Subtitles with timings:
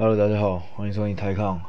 [0.00, 1.60] Hello，大家好，欢迎收听台康，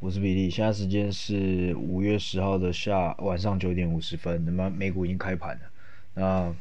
[0.00, 0.48] 我是比利。
[0.48, 5.60] 现在时间是五月十号的下晚上九点五十分，那么美股已经开盘了。
[6.14, 6.54] 那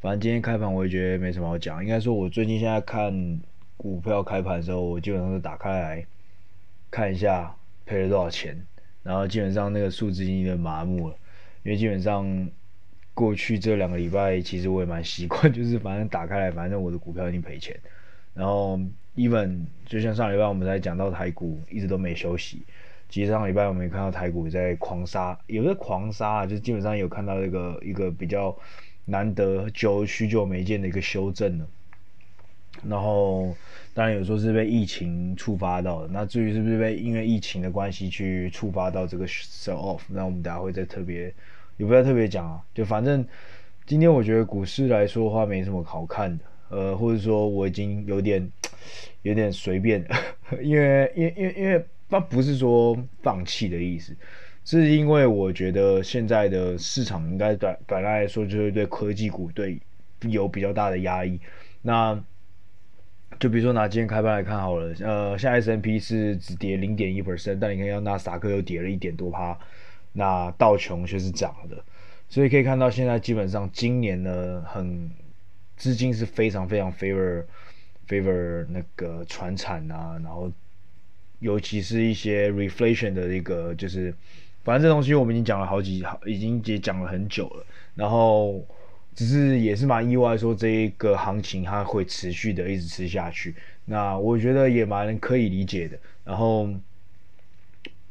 [0.00, 3.40] 反正今天开盘我也觉得没什么好讲，应该说我最近现在看
[3.78, 6.06] 股票开盘的时候，我基本上是打开来
[6.90, 7.56] 看一下
[7.86, 8.54] 赔了多少钱，
[9.02, 11.16] 然后基本上那个数字已经有点麻木了，
[11.62, 12.50] 因为基本上
[13.14, 17.74] 过去这两个礼拜其实我也蛮习惯，就是反正打开来，反正我的股票已经赔钱，
[18.34, 18.78] 然后。
[19.16, 22.62] Even 就像上礼拜我们在讲到台股一直都没休息，
[23.08, 28.56] 其实上礼拜我们也看到台股在狂杀，有的狂杀啊，就基本上有看到一个一个比较
[29.04, 31.66] 难得久许久没见的一个修正了。
[32.84, 33.54] 然后
[33.92, 41.34] 当然有时候是被疫情触发到的，那至于是不是被因为疫情的关系去触发到这个 sell off，那我们等下会再特别
[41.76, 43.26] 也不要特别讲啊，就反正
[43.84, 46.44] 今天我觉得股市来说的话没什么好看的。
[46.70, 48.48] 呃，或者说我已经有点
[49.22, 50.06] 有点随便，
[50.62, 54.16] 因为因为因为因为它不是说放弃的意思，
[54.64, 59.80] 是因为我觉得现在的市场应该短短来来说就是对科技股对
[60.28, 61.40] 有比较大的压抑。
[61.82, 62.18] 那
[63.40, 69.58] 就比如说拿今天开盘来看好了，呃，像 S&P 是只跌零点一 percent，但你看要纳斯达克又跌了一点多趴，
[70.12, 71.82] 那道琼却是涨的，
[72.28, 75.10] 所以可以看到现在基本上今年呢很。
[75.80, 77.42] 资金是非常非常 favor
[78.06, 80.52] favor 那个传产啊，然后
[81.38, 84.14] 尤其是一些 reflation 的一个，就是
[84.62, 87.64] 反正这东西我们已经讲了好几好，已经也讲了很久了。
[87.94, 88.62] 然后
[89.14, 93.54] 只是也是蛮意外，说这一个行情它会持续的一直吃下去。
[93.86, 95.98] 那我觉得也蛮可以理解的。
[96.22, 96.68] 然后。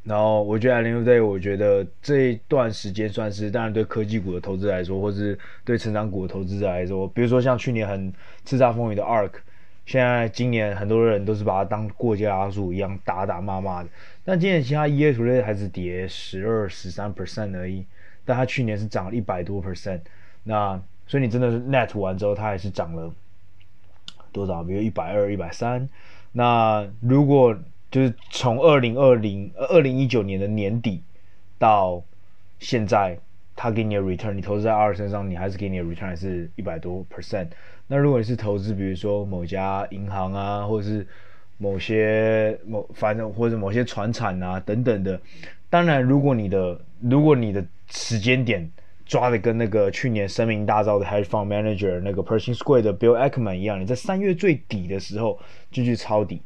[0.10, 8.12] 然后我觉得 Anyway Day，我觉得这一段时间算是，当然对科技股的投资来说，或是对成长股的投资者来说，比如说像去年很
[8.44, 9.34] 叱咤风云的 ARK，
[9.86, 13.90] 现在今年很多人都是把它当过街老鼠一样打打骂骂的。
[14.26, 17.86] 但今年其他 EA 图类还是跌十二、十三 percent 而已，
[18.26, 20.00] 但它去年是涨了一百多 percent。
[20.44, 23.14] 那所以你真的是 net 完之后，它还是涨了
[24.32, 24.64] 多少？
[24.64, 25.88] 比如一百二、一百三。
[26.32, 27.56] 那如果
[27.92, 31.02] 就是从二零二零二零一九年的年底
[31.58, 32.04] 到
[32.60, 33.18] 现在，
[33.56, 37.48] 他给你的 return，你投资在 ARK 身上，你还是给你的 return 是一百多 percent。
[37.88, 41.08] 那如果你是投资，比如说某家银行啊，或者是
[41.58, 45.20] 某些某反正或者某些传产啊等等的，
[45.70, 48.70] 当然如果你的如果你的时间点
[49.06, 55.40] 抓的跟那个去年声名大噪的 hedge fund manager 那个 Pershing Square 的 Bill Ackman 一样，你在三月最底的时候
[55.72, 56.42] 就去抄底。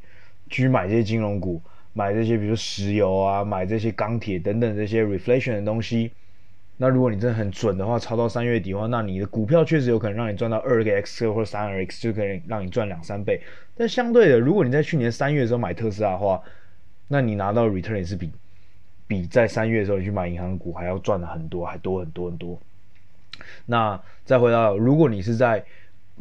[0.49, 1.61] 去买这些金融股，
[1.93, 6.11] 买这些比如说石油啊，买这些钢铁等等这些 reflation 的东西。
[6.77, 13.39] 那如果你真的很准的话，超到三月底的话，那你的股票确实有可能让你赚到二个 x 或者三个 x，就可以让你赚两三倍。
[13.75, 16.41] 但相对的，如果你在去年三月的时候买特斯拉的话，
[17.07, 18.31] 那你拿到 return 也是比
[19.05, 22.59] 比在三月的时候你去买银行股还要赚的很多，还多很多很多。
[23.67, 25.63] 那再回到，如果你是在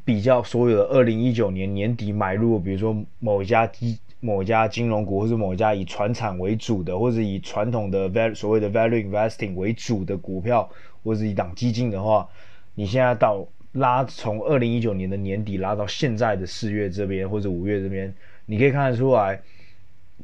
[0.05, 10.71] 比较所有的二零一九年年底买入，比如说某一家基某一家金融股，或者某一家以传产为主的，或者以传统的 value 所谓的 value investing 为主的股票，
[11.03, 12.29] 或者以档基金的话，
[12.77, 18.15] 你现在到拉从二零一九年的年底拉到现在的四月这边或者五月这边，
[18.47, 19.41] 你可以看得出来，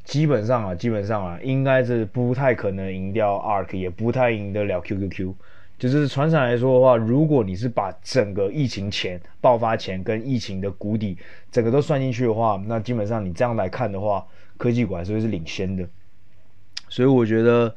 [0.04, 5.34] 基本上啊，基本上啊，应该是不太可能赢掉 ARK，也不太赢得了 QQQ。
[5.78, 11.16] 就是船厂来说的话，如果你是把整个疫情前爆发前跟疫情的谷底
[11.52, 15.88] 整个都算进去的话，那基本上你这样来看的话，科技股还是会是领先的。
[16.88, 17.72] 所以我觉得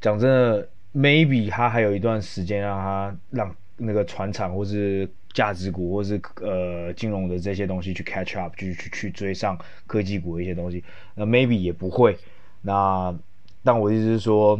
[0.00, 10.82] 讲真的，maybe 它还有一段时间让它让那个船厂或是价值股或是呃金融的这些东西去 catch up，去去去追上科技股的一些东西。
[11.14, 12.16] 那 maybe 也不会。
[12.62, 13.14] 那
[13.62, 14.58] 但我意思是说。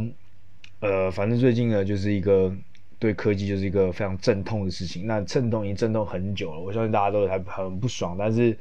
[0.79, 2.53] 呃，反正最近呢，就是一个
[2.99, 5.05] 对科技就是一个非常阵痛的事情。
[5.05, 8.15] 那阵痛已经阵痛很久了，我相信大家都还很不爽。
[8.17, 8.57] 但是，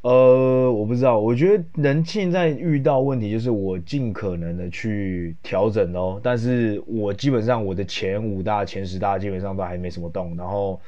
[0.00, 6.20] 呃，我不知道，我觉得人现在遇到问题就是我尽可能的去调整哦。
[6.22, 10.80] 但是我基本上我的前五大、前十大基本上都还没什么动，然后，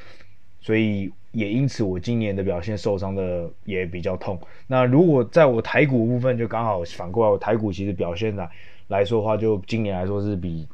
[0.60, 4.40] 所以也因此我今年的表现受伤的也比较痛。
[4.66, 8.48] 那如果在我台股部分，就刚好反过来，我台股其实表现的。
[8.88, 10.68] 来说的话，就今年来说是比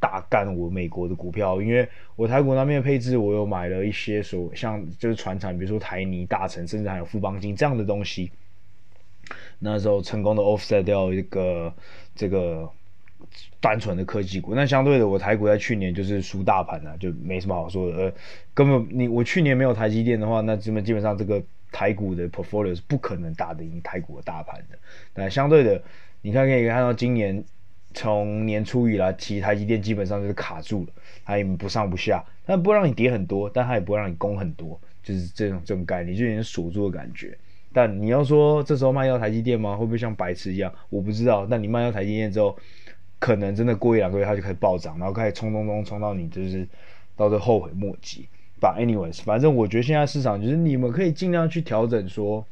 [0.00, 1.86] 大干我美国的股票，因为
[2.16, 8.32] 我台股那边的配置，我有买了一些所像就是船产，比如说台泥、大成，甚至还有富邦金这样的东西。
[9.58, 11.72] 那时候成功的 offset 掉一个
[12.16, 12.68] 这个
[13.60, 14.54] 单纯的科技股。
[14.54, 17.96] 那相对的，我台股在去年就是输大盘了，就没什么好说的。
[17.96, 18.12] 呃，
[18.54, 24.78] 根本你我去年没有台积电的话，那基本基本上这个台股的 portfolio 是不可能打得赢台股的大盘的。
[25.12, 25.80] 但相对的，
[26.22, 27.44] 你看可以看到今年
[27.92, 30.92] 从年初以来，其实台积电基本上就是卡住了，
[31.24, 37.36] 它也不上不下，它不会让你跌很多，但它也不会让你攻很多，就是这种这种概念，就有点锁住的感觉。
[37.72, 39.76] 但你要说这时候卖掉台积电吗？
[39.76, 40.72] 会不会像白痴一样？
[40.88, 41.46] 我不知道。
[41.48, 42.56] 但你卖掉台积电之后，
[43.18, 46.66] 可能真的过一两个月它就开始暴涨，然后开始冲冲冲冲到你就是
[47.16, 48.28] 到这后悔莫及。
[48.60, 52.44] 把 anyways，反正我觉得现在市场就是你们可以尽量去调整说，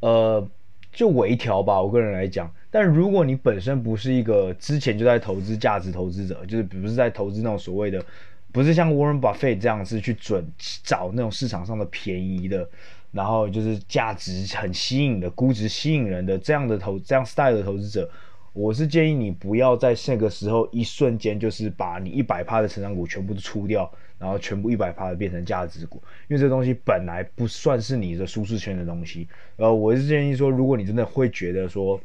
[0.00, 0.48] 呃，
[0.90, 1.80] 就微调吧。
[1.80, 8.02] 我个人来讲，但如果你本身不是一个之前就在投资价值投资者，就是不是在投资那种所谓的，
[8.50, 10.50] 不是像 Warren Buffett 这样子去准
[10.82, 12.66] 找那种市场上的便宜的，
[13.10, 18.10] 然后就是价值很吸引的、估值吸引人的这样的投这样 style 的投资者。
[18.54, 29.28] 我是建议你不要在这个时候一瞬间就是把你一百趴的成长股全部都出掉，然后全部一百趴的变成价值股，因为这东西本来不算是你的舒适圈的东西。
[29.56, 32.00] 呃，我是建议说，如果你真的会觉得说，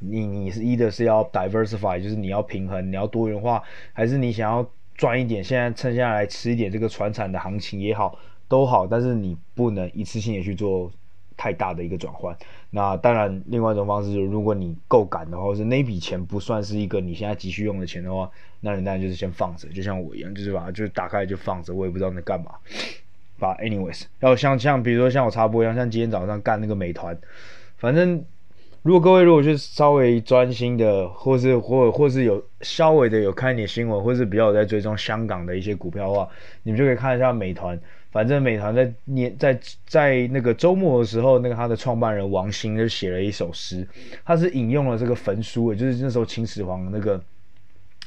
[0.00, 3.62] 你你是 either 是要 diversify，就是你要平衡，你要多元化，
[3.92, 10.90] 还是你想要赚一点，现在趁下来吃一点这个传产的行情也好，都好，但是你不能一次性的去做。
[11.38, 12.34] 太大的一个转换，
[12.70, 22.52] 那当然，另外一种方式就是，如果你够赶的话，或是那笔钱不算是一个你现在急需用的钱的话，那你当然就是先放着，就像我一样，就是把它就打开就放着，我也不知道在干嘛。
[23.38, 27.14] 把 anyways，要像像比如说像我插播一样，像今天早上干那个美团，
[27.76, 28.24] 反正
[28.86, 36.28] 如果各位如果是稍微专心的，或是或或是有稍微的有看一点新闻，或是比较有在追踪香港的一些股票的话，
[36.62, 37.76] 你们就可以看一下美团。
[38.12, 43.84] 反正美团在年在在那个周末的时候，那个他的创办人王兴就写了一首诗，
[44.24, 47.20] 他是引用了这个焚书，也就是那时候秦始皇那个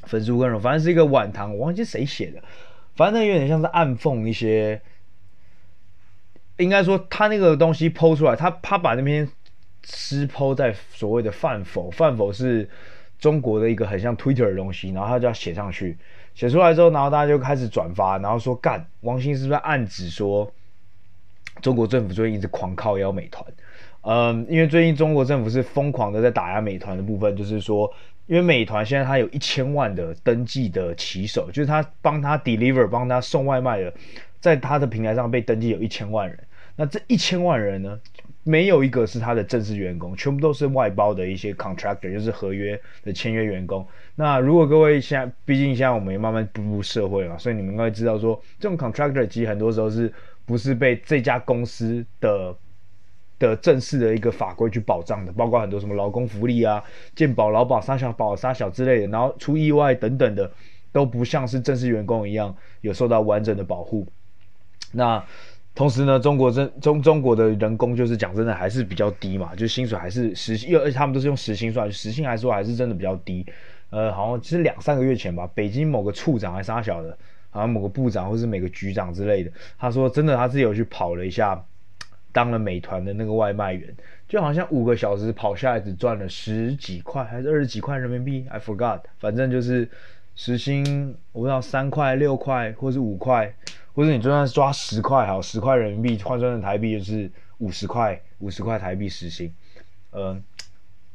[0.04, 2.42] 焚书坑儒，反正是一个晚唐，我忘记谁写的，
[2.96, 4.81] 反正有点像是暗讽一些，
[6.56, 9.28] 应该说他那个东西剖出来，他他把那篇
[9.84, 12.70] 诗 PO 在所谓的饭否，饭否是
[13.20, 15.98] 中国的一个很像 Twitter 的东西，然后他就要写上去。
[16.36, 20.50] 写出来之后，然后大家就开始转发，然后说干，王兴是不是暗指说
[21.62, 23.46] 中国政府最近一直狂靠压美团？
[24.02, 27.92] 嗯，因为最近中国政府是疯狂的在打压美团的部分，就是说，
[28.28, 33.94] 因为美团现在它有一千万的登记的骑手，就是他帮他 deliver 帮他送外卖的，
[34.40, 36.40] 在他的平台上被登记有一千万人，
[36.78, 38.00] 那这一千万人呢？
[38.50, 43.86] 没有一个是他的正式员工，全部都是外包的一些 contractor，就是合约的签约员工。
[44.16, 50.12] 那如果各位现在，毕竟现在我们也慢慢步入社会了，所以你们应该知道说，这种 contractor 其实很多时候是
[50.48, 52.56] 不是被这家公司的
[53.38, 56.84] 的正式的一个法规去保障的，包括很多什么劳工福利啊、
[57.16, 60.52] 健保、劳保、杀小保、杀小之类的，然后出意外等等的，
[60.92, 64.07] 都不像是正式员工一样有受到完整的保护。
[64.92, 65.24] 那
[65.75, 73.45] 同时呢，中国真中中国的人工就是讲真的还是比较低嘛，就薪水还是时薪，因为而且他们都是用实薪算，实薪来说还是真的比较低。
[73.89, 77.18] 呃，好像其实两三个月前吧，北京某个处长还杀小的，
[77.50, 81.63] 好像某个部长或是每个局长之类的，他说真的他自己有去跑了一下，
[82.33, 83.95] 当了美团的那个外卖员，
[84.27, 89.88] 就好像五个小时跑下来只赚了十几块还是二十几块人民币，I forgot，反正就是
[90.36, 93.54] 时薪我不知道三块六块或是五块。
[93.94, 99.54] 或者你就算是抓十块好，十块人民币换算成台币就是五十块，五十块台币时薪，
[100.12, 100.40] 呃，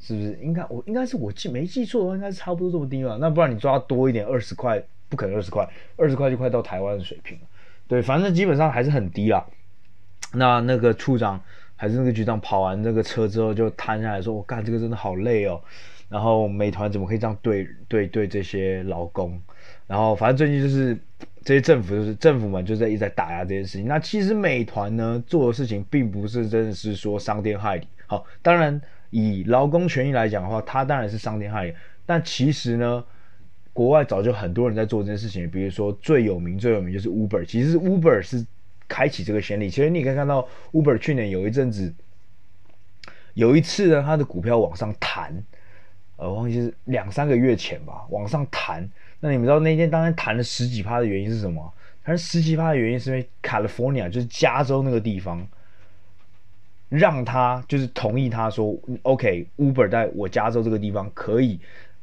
[0.00, 0.38] 是不是？
[0.42, 3.16] 应该我应该是我记没记错的话，应该是差不多这么低吧？
[3.20, 7.46] 那不然你抓多一点，二十块不可能二十块，二十块就快到台湾的水平了。
[7.86, 9.46] 对，反正基本上还是很低啦。
[10.32, 11.40] 那那个处长
[11.76, 15.60] 还是那个局长跑完这个车之后就瘫下来说：“我干这个真的好累哦。”
[16.08, 19.40] 然后美团怎么可以这样对对对这些劳工？
[19.86, 20.98] 然后反正最近就是。
[21.46, 23.86] 这些政府就是政府们就在一直在打压这件事情。
[23.86, 27.86] 那其实美团呢做的事情并不是真的是说伤天害理。
[28.06, 31.74] 好，当然以劳工权益来讲的话，它当然是伤天害理。
[32.06, 33.04] 但其实呢，
[33.74, 35.50] 国外早就很多人在做这件事情。
[35.50, 38.46] 比如说最有名最有名就是 Uber，其实 Uber 是
[38.88, 39.68] 开启这个先例。
[39.68, 41.92] 其实你可以看到 Uber 去年有一阵子，
[43.34, 45.44] 有一次呢，它的股票往上弹，
[46.16, 48.88] 呃，忘记是两三个月前吧，往上弹。
[49.24, 51.72] 那你们知道那天当天弹了十几趴的原因是什么？
[52.04, 55.48] 弹十几趴的原因是因为 California 就是加州那个地方，
[56.90, 61.58] 让他就是同意他说，OK，Uber 在我加州这个地方可以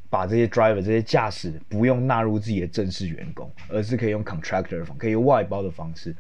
[0.10, 6.16] 把这些 driver 这些驾驶不用纳入自己的正式员工，而是可以用 contractor 方，可以用外包的方式。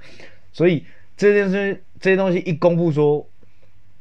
[0.54, 0.86] 所以
[1.18, 3.28] 这件事这些东西一公布说，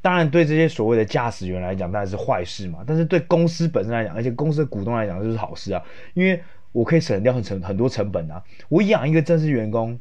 [0.03, 6.39] 当然对这些所谓的驾驶员来讲当然是坏事嘛，但是对公司本身来讲，而且公司的股东来讲就是好事啊，因为。
[6.73, 8.43] 我可以省掉很成很多成本啊！
[8.69, 9.99] 我养一个正式员工，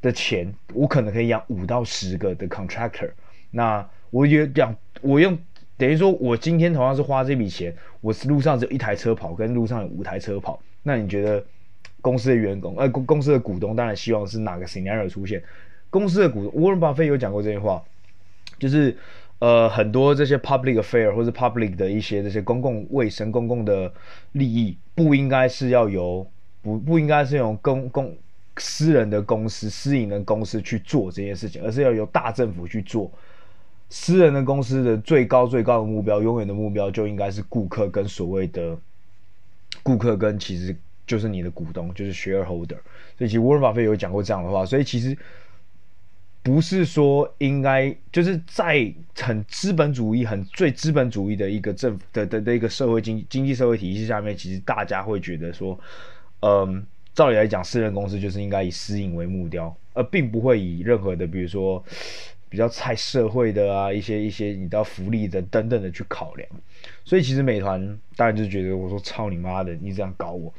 [0.00, 3.10] 的钱，我可能可以养五到十个的 contractor。
[3.50, 5.36] 那我也讲，我用
[5.76, 10.62] 等于说，我今天同样是花这笔钱，我路上只有一台车跑，跟路上有五台车跑。
[10.82, 11.44] 那你觉得
[12.00, 15.42] 公司的员工，呃，公公司的股东当然希望是哪个 scenario 出现？
[15.90, 17.82] 公司的股东，沃伦巴菲有讲过这句话，
[18.58, 18.96] 就是
[19.42, 23.92] 呃，很多这些 public affair 或者 public 的一些这些公共卫生、公共的
[24.30, 26.24] 利益，不应该是要由
[26.62, 28.16] 不不应该是由公公
[28.58, 33.10] 私人的公司、私营的公司去做这件事情，而是要由大政府去做。
[33.90, 38.78] 私人的公司的最高最高的目标，永远的目标就应该是顾客跟所谓的
[39.82, 42.78] 顾客跟其实就是你的股东，就是 shareholder。
[43.18, 45.18] 所以其实沃伦巴菲有讲过这样的话，所以其实
[46.42, 55.78] 不是说应该就是在很资本主义、很最资本主义的一个政的的的一个社会经经济社会体系下面，其实大家会觉得说，
[56.40, 56.84] 嗯，
[57.14, 61.82] 照理来讲，私人公司就是应该以私营为目标，而并不会以任何的，比如说。
[62.52, 66.46] 比较菜社会的啊，一些一些你知道福利的等等的去考量，
[67.02, 70.52] 所以其实美团当然就觉得我说操你妈的，你这样搞我，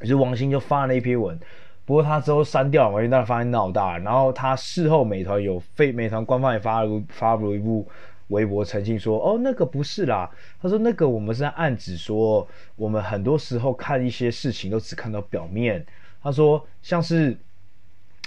[0.00, 1.36] 于是王兴就发了一篇文，
[1.84, 7.86] 不过他之后删掉了，因为当然发现闹大，然后他事后美团有非美团官方也发了发布了一部
[8.28, 12.46] 微博澄清说，哦那个不是啦，他说那个我们是在暗指说，
[12.76, 15.84] 我们很多时候看一些事情都只看到表面，
[16.22, 17.36] 他说像是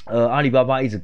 [0.05, 1.01] 呃阿里巴巴一直。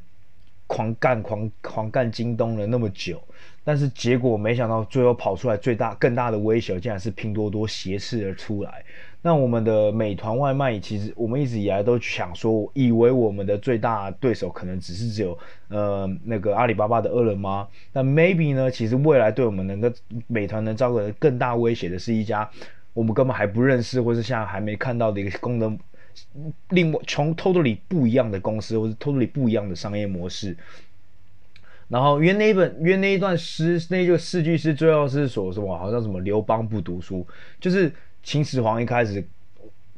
[0.68, 3.22] 狂干狂狂干京东了那么久，
[3.64, 8.84] 但是结果没想到最后跑出来最大更大的威胁，竟然是拼多多挟持而出来。
[9.24, 15.38] 那我们的美团外卖，其实我们一直以来都想说，以为我们的最大对手可能只是只有
[15.68, 17.68] 呃那个阿里巴巴的饿了么。
[17.94, 19.92] 那 maybe 呢，其实未来对我们能够
[20.26, 22.50] 美团能造成更大威胁的是一家
[22.94, 25.78] 我们根本还不认识，或是现在还没看到的一个功能。
[26.70, 30.58] 另外，从 totally 不一样的公司，或是 totally 不一样的商业模式。
[31.92, 35.78] 然后，因为那一本，因为那一段诗，那就四句诗最后是说什么？
[35.78, 37.28] 好像什么刘邦不读书，
[37.60, 37.92] 就是
[38.24, 39.22] 秦始皇一开始，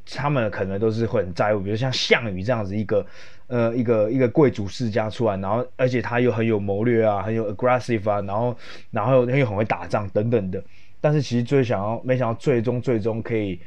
[0.10, 3.06] 他们可能都是会很在乎，比如像项羽这样子一个，
[3.46, 8.58] 呃，一个一个贵族世家出来，然后而且他又很有谋略啊，很有 aggressive 啊，然后
[8.90, 10.64] 然后又很会打仗等等的。
[11.00, 13.60] 但是其实最想要，没想到最终最终可以。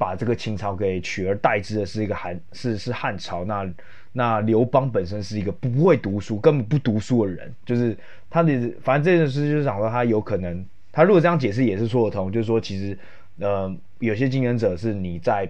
[0.00, 3.44] 把这个秦朝给取而代之的是一个汉，是是汉朝。
[3.44, 3.70] 那
[4.12, 7.96] 那刘邦本身是一个不会读书、根本不读书的人，就是
[8.28, 8.52] 他的，
[8.82, 12.98] 反正这件事就是讲说他有可能，他如果这样解释也是说得通，就是说其实，
[13.38, 15.48] 呃，有些竞争者是你在，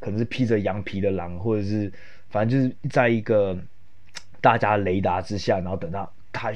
[0.00, 1.92] 可能是披着羊皮的狼，或者是
[2.30, 3.56] 反正就是在一个
[4.40, 6.52] 大家雷达之下，然后等到他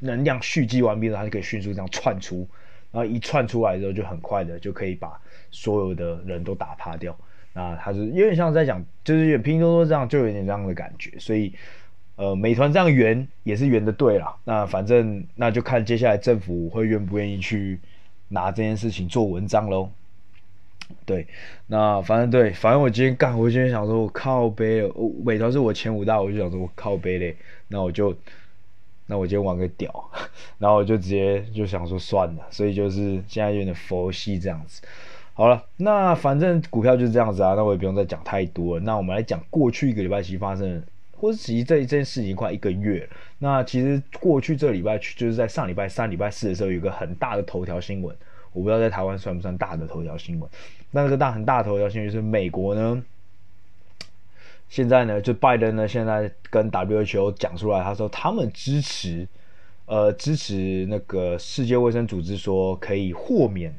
[0.00, 2.46] 能量蓄积完毕了，他就可以迅速这样窜出。
[2.90, 5.20] 然后一窜出来之后，就很快的就可以把
[5.50, 7.14] 所有的人都打趴掉。
[7.58, 11.18] 那他是有点像在讲，就是拼多多这样，就有点这样的感觉。
[11.18, 11.52] 所以，
[12.14, 14.36] 呃，美团这样圆也是圆的对啦。
[14.44, 17.80] 那反正那就看接下来政府会愿不愿意去
[18.28, 19.90] 拿这件事情做文章喽。
[21.04, 21.26] 对，
[21.66, 24.88] 那反正对，反正我今天干，我今天想说我靠背，
[25.24, 27.36] 美团是我前五大，我就想说我靠背嘞，
[27.66, 28.16] 那我就。
[29.10, 30.10] 那我今天玩个屌，
[30.60, 34.82] 然后我就直接就想说算了，所以就是现在有点佛系这样子。
[35.38, 38.82] 好了，那反正股票就是这样子啊，那我也不用再讲太多了。
[38.82, 40.82] 那我们来讲过去一个礼拜其实发生，
[41.16, 43.08] 或是其实这一件事情快一个月。
[43.38, 48.12] 那其实过去这礼拜就是在上礼拜三、礼拜四的时候，有一个很大的头条新闻，
[48.52, 50.50] 我不知道在台湾算不算大的头条新闻。
[50.90, 53.00] 那个大很大的头条新闻就是美国呢。
[54.68, 59.28] 现在呢，就拜登呢，现在跟 WHO 讲出来，他说他们支持，
[59.86, 63.72] 呃，支持那个世界卫生组织说可以豁免，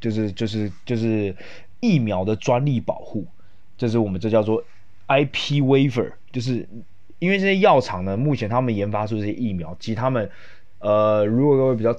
[0.00, 1.34] 就是就是就是
[1.80, 3.26] 疫苗的专利保护，
[3.76, 4.62] 就是我们这叫做
[5.08, 6.66] IP waiver，就是
[7.18, 10.30] 因为这些药厂呢，目前他们研发出这些疫苗，其实他们，
[10.78, 11.94] 呃，如果各位比较，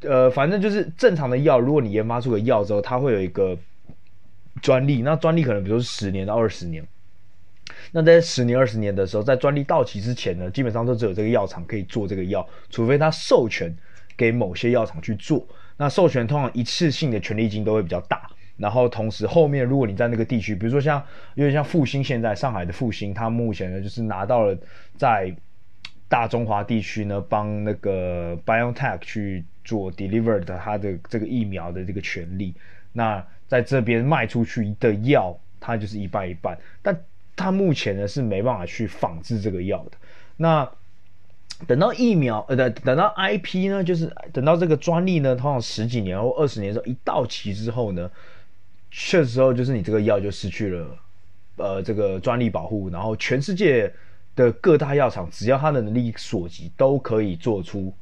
[0.00, 3.56] 呃，反正就是正常的药，如果你研发出个药之后，它会有一个
[4.62, 6.86] 专利，那专利可能比如说十年到二十年。
[7.92, 13.74] 那在十年、二十年的时候，在专利到期之前呢，基本上都只有这个药厂可以做这个药，除非他授权
[14.16, 15.46] 给某些药厂去做。
[15.76, 21.02] 那授权通常一次性的权利金都会比较大，然后同时后面如果你在那个地区，比如说像
[21.34, 24.56] 有点像复星，现在上海的复星，它目前呢就是拿到了
[24.96, 25.34] 在
[26.08, 32.54] 大中华地区呢帮那个 BioNTech 去做 deliver 的他的这个疫苗的这个权利。
[32.92, 36.96] 那在这边卖出去的药，它就是一半一半，但。
[37.36, 39.98] 它目前呢是没办法去仿制这个药的。
[40.36, 40.70] 那
[41.66, 48.10] 等到疫苗呃，等等到 IP 呢，就是等到这个专利呢，通常十几年或二十年之后一到期之后呢，
[48.90, 50.86] 确实时候就是你这个药就失去了
[51.56, 53.92] 呃这个专利保护，然后全世界
[54.34, 57.94] 的各大药厂，只要他的能力所及，都可以做出，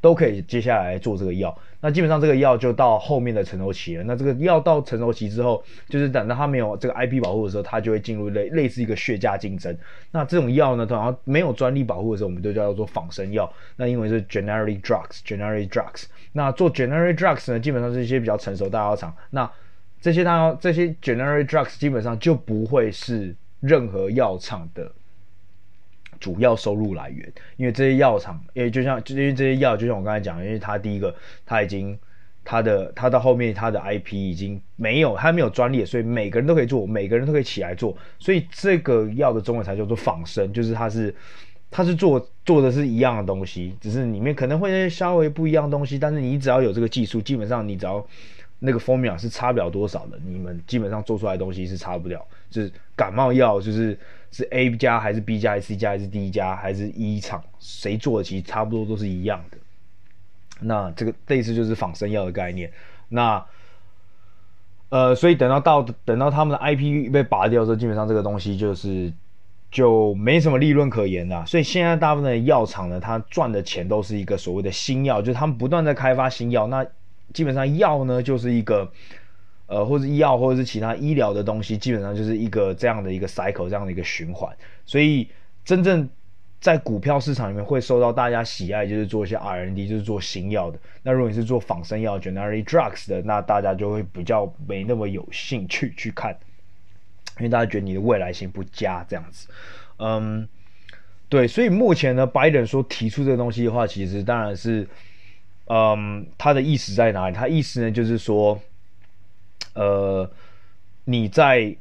[0.00, 1.56] 都可以接下来做这个药。
[1.80, 4.02] 那基本上这个药就到后面的成熟期了。
[4.02, 9.76] 那这个药到成熟期之后，就是等到它没有这个 IP 保护的时候，它就会进入类类似一个血价竞争。
[10.10, 13.52] 那这种药呢，通常没有专利保护的时候，我们就叫做仿生药。
[13.76, 16.06] 那英文是 generic drugs，generic drugs。
[16.32, 19.14] 那做 generic drugs 呢，基本上是一些比较成熟大药厂。
[19.30, 19.48] 那
[20.00, 24.90] 这些大药这些 generic drugs 基本上就不会是任何药厂的。
[26.18, 31.14] 主要收入来源，因为这些药厂，因为就像，就因为这些药，就像我刚才讲，因为它第一个，
[31.46, 31.98] 它已经，
[32.44, 41.14] 它的，它到后面，它的 IP 已经没有，它没有专利，所以每个人都可以做，每个人都可以起来做，所以这个药的中文才叫做仿生，就是它是，
[41.70, 48.04] 它是做做的是一样的东西，只是里面可能会稍微不一样东西，但是你只要有这个技术，基本上你只要
[48.58, 53.98] 那个 formula 是差不了多少的，你们基本上做出来的东西是差不了，就是感冒药就是。
[54.30, 59.56] 是 A 加还是 B 加还是 C 加还是 D 加还是 E 厂谁做的其实差不多都是一样的。
[60.60, 62.70] 那这个类似就是仿生药的概念。
[63.08, 63.42] 那
[64.90, 69.10] 呃，所以等到到等到他们的 IP 被拔掉之后，基本上这个东西就是
[69.70, 71.46] 就没什么利润可言了。
[71.46, 76.66] 所以现在大部分的药厂呢，它赚的钱都是一个所谓的新药，就是他们不断在开发新药。
[76.66, 76.86] 那
[77.32, 78.90] 基本上药呢就是一个。
[79.70, 84.50] 呃，或者医药，或者是其他医疗的东西，基本上就是一个这样的一个 cycle，这样的一个循环。
[84.86, 85.28] 所以，
[85.62, 86.08] 真正
[86.58, 90.78] 在股票市场里面会受到大家喜爱，就是做一些 R N D，就是做新药的。
[91.02, 96.34] 那如果你是做仿生药 （generic drugs） 的，那大家就会比较没那么有兴趣去看，
[97.36, 99.48] 因为大家觉得你的未来性不佳，这样子。
[99.98, 100.48] 嗯，
[101.28, 101.46] 对。
[101.46, 104.88] 所以目前呢，拜登说提出这个东西的话，其实当然是，
[105.68, 107.34] 嗯，他的意思在哪里？
[107.34, 108.60] 他意思呢，就是说。
[109.74, 110.28] 呃，
[111.04, 111.76] 你在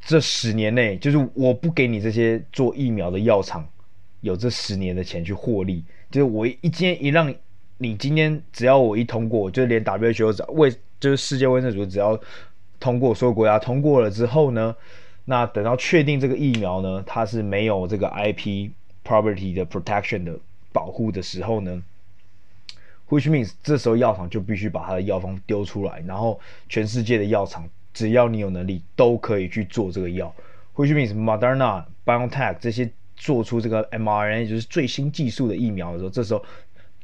[0.00, 3.66] 这十年内，就是我不给你这些做疫苗的药厂
[4.20, 7.34] 有这十年的钱去获利，就是我一今天一让
[7.78, 12.16] 你今天只要我一通过，就连 WHO 只为就是世界卫生组织只要
[12.78, 14.76] 通过，所有国家通过了之后呢，
[15.24, 18.70] 那等到确定这个疫苗呢，它是没有这个 IP
[19.04, 20.38] property 的 protection 的
[20.72, 21.82] 保护的时候呢。
[23.06, 26.40] Which means 这时候药厂就必须把它的药方丢出来，然后
[26.70, 30.34] 全世界的药厂只要你有能力都可以去做这个药。
[30.74, 36.42] Which means Moderna、BioNTech 这些做出这个 mRNA 就是最新技术的疫苗的时候，这时候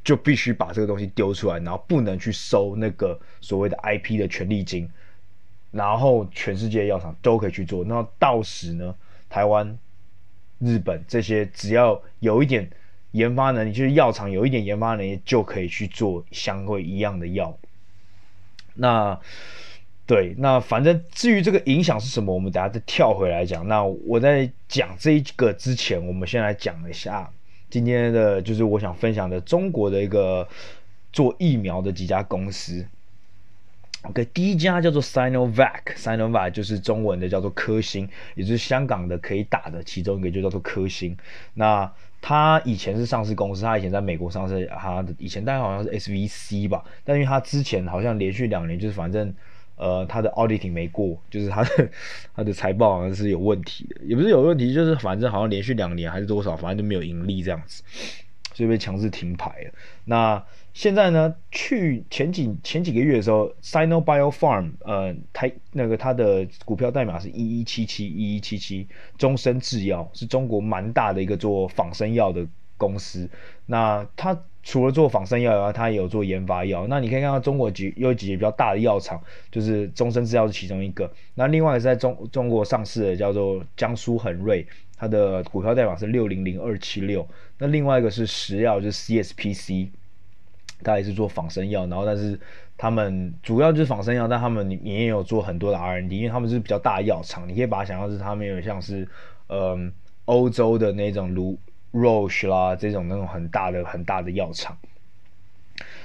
[0.03, 4.91] 就必须把这个东西丢出来，然后不能去收那个所谓的 IP 的权利金，
[5.71, 7.85] 然后全世界药厂都可以去做。
[7.85, 8.95] 那到时呢，
[9.29, 9.79] 台湾、
[10.59, 12.69] 日本这些只要有一点。
[13.13, 17.59] 研发能力就是药厂有一点研发能力就可以去做相对一样的药。
[18.75, 19.19] 那
[20.07, 23.69] 对，那反正至于这个影响是什么，我们等下再跳回来讲。
[23.69, 27.31] 那我在讲这一个之前，我们先来讲一下
[27.69, 30.49] 今天的，就是我想分享的中国的一个
[31.13, 32.85] 做疫苗的几家公司。
[34.03, 41.17] OK，第一家叫做 Sinovac，Sinovac 就是中文的叫做科兴，也就是香港的可以打的其中一个就叫做科兴。
[41.55, 49.35] 那他以前是上市公司，他以前在美国上市，他的以前大概好像是 SVC 吧，但因为他之前好像连续两年就是反正
[49.77, 51.89] 呃他的 auditing 没过，就是他的
[52.37, 57.83] 他的财报好像是有问题的，也不是有问题，就是反正好像连续两年还是多少，反正就没有盈利这样子，
[58.53, 59.73] 所以被强制停牌了。
[60.05, 61.35] 那现在呢？
[61.51, 68.87] 去前几前几个月的时候，Sinobiofarm，呃，它那个它的股票代码是一一七七一一七七，
[69.19, 73.29] 中生制药是中国蛮大的一个做仿生药的公司。
[73.67, 76.87] 那它除了做仿生药以外，它也有做研发药。
[76.89, 79.21] 那你可以看到中国几有几个比较大的药厂，
[79.51, 81.11] 就是中生制药是其中一个。
[81.35, 87.27] 那另外是在中中国上市的叫做江苏恒瑞，它的股票代码是六零零二七六。
[87.59, 89.89] 那另外一个是石药，就是 CSPC。
[90.83, 92.41] 他也是做仿生药，然后但是
[92.79, 99.07] 他们主要就是仿生药，但他们也有做很多的 R&D，因为他们是比较大的药厂，你可以把它想象是他们有像是，
[99.49, 99.93] 嗯，
[100.25, 101.59] 欧洲的那种如
[101.93, 104.77] Roche 啦这种那种很大的很大的药厂。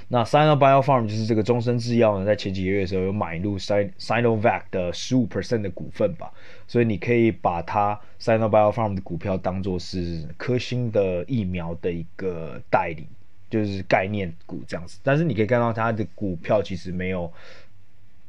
[0.08, 6.32] 那 Sino Biopharm 就是这个中生制药呢，在前几个月的时候有买入 Sinovac 的十五 percent 的股份吧，
[6.66, 13.06] 所以你可以把它 Sino Biopharm 的股票当做是科兴的疫苗的一个代理。
[13.48, 17.32] 就是概念股这样子，但是你可以看到它的股票其实没有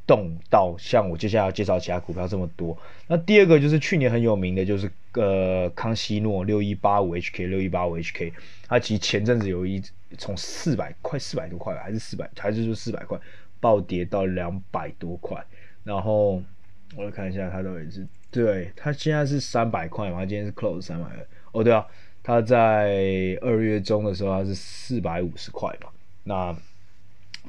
[0.07, 2.75] 动到像我接下来要介绍其他股票这么多。
[3.07, 8.31] 那第二个就是去年很有名的，就是呃康希诺六一八五 HK 六一八五 HK，
[8.67, 9.83] 它其实前阵子有一
[10.17, 13.19] 从四百块四百多块还是四百还是说四百块
[13.59, 15.43] 暴跌到两百多块，
[15.83, 16.41] 然后
[16.95, 21.17] 我来看一下它的位置，对，它现在是三百块嘛，今天是 close 三百块。
[21.51, 21.85] 哦，对啊，
[22.23, 25.91] 它在二月中的时候它是四百五十块吧。
[26.23, 26.55] 那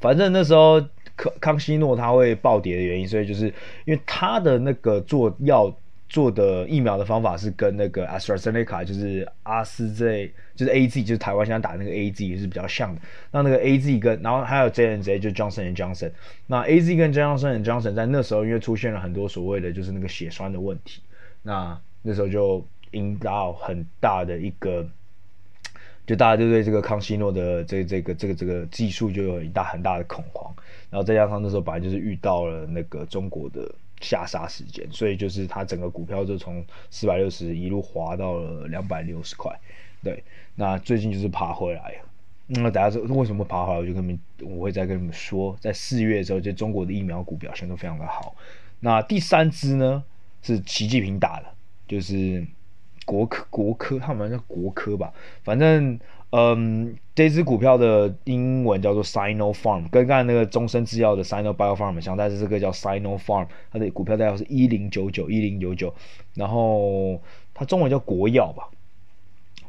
[0.00, 0.80] 反正那时候
[1.18, 3.52] 康康希诺它会暴跌的原因，所以就是
[3.84, 5.76] 因为它的那个做药。
[6.10, 13.00] 做的疫苗的方法是跟那个 AstraZeneca，就是阿斯 Z，就是 A Z，就是台湾现在打那个 A Z 是比较像的。
[13.30, 16.10] 那那个 A Z 跟，然后还有 J N Z 就 Johnson and Johnson。
[16.46, 21.02] 那 A Z 跟 Johnson and Johnson 在那时候因为出现了很多所谓的就是那个血栓的问题，
[21.42, 24.88] 那那时候就引到很大的一个，
[26.08, 30.52] 就大家就对这个康希诺的这这个这个这个技术就有一大很大的恐慌。
[30.90, 33.72] 然后再加上那时候本来就是遇到了那个中国的。
[34.00, 39.52] 下杀时间，所以就是它整个股票就从四百六十一路滑到了两百六十块，
[40.04, 40.22] 对，
[40.54, 41.96] 那最近就是爬回来，
[42.46, 43.78] 那大家说为什么爬回来？
[43.80, 44.20] 我就跟你们，
[44.56, 48.36] 我会再跟你们说，在四月的时候，就中国的疫苗股表现都非常的好。
[48.78, 50.04] 那第三支呢
[50.42, 51.46] 是习近平打的，
[51.88, 52.46] 就是
[53.08, 55.10] 国科国科，他们叫国科吧，
[55.42, 55.98] 反正。
[56.30, 65.94] 嗯，这支股票的英文叫做 Sinopharm，跟刚才那个中生制药的 Sino Biopharm 很像，但是这个叫 Sinopharm，它的股票代号是一零九九一零九九，
[66.34, 67.18] 然后
[67.54, 68.68] 它中文叫国药吧，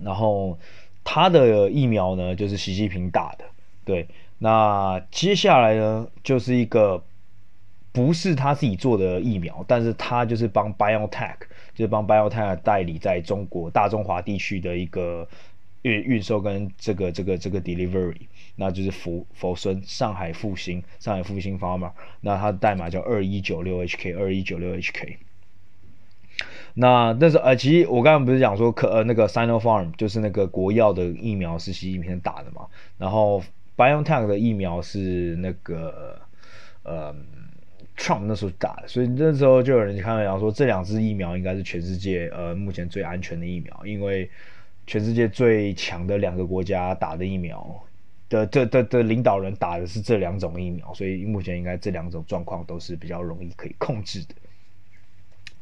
[0.04, 0.58] 然后
[1.06, 3.46] 它的疫苗呢就是习近平打的，
[3.86, 4.06] 对，
[4.40, 7.02] 那接下来呢就是一个
[8.00, 11.36] 不是他自己做的疫苗，但是他就是帮 Biotech，
[11.74, 15.28] 就是帮 Biotech 代理在中国大中华地区的一个。
[15.84, 18.18] 运运售跟这个这个这个 delivery，
[18.58, 25.16] 那就是福佛森上海复星上海复星 Pharma，那它的代码叫二一九六 HK 二一九六 HK。
[26.74, 33.42] 那但是呃，其实我刚刚不是讲说可呃那个 Sinopharm 就是那个国药的疫苗是习近平打的嘛，然后
[33.78, 36.20] Biotech 的疫苗是那个
[36.84, 37.16] 呃
[38.00, 44.28] Trump 那时候打的，所以那时候就有人看到讲说这两支疫苗应该是全世界呃目前最安全的疫苗，因为。
[44.88, 47.80] 全世界最强的两个国家打的疫苗
[48.28, 54.34] 的的的的领导人打的是这两种疫苗，所以目前应该这两种状况都是比较容易可以控制的。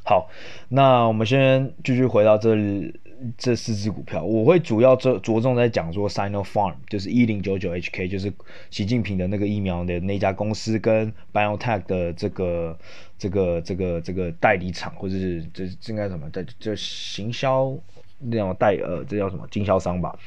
[0.05, 0.29] 好，
[0.69, 2.97] 那我们先继续回到这里
[3.37, 8.31] 这四只股票，我会主要着着重在讲说 Sinopharm，就是一零九九 HK，就是
[8.69, 12.77] 习近平的那个疫苗的那家公司跟 BioTech 的这个
[13.17, 17.77] 这个这个这个代理厂，或者是这这应该什么在这行销。
[18.19, 20.17] 那种代呃，这叫什么经销商吧？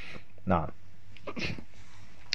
[0.45, 0.73] 那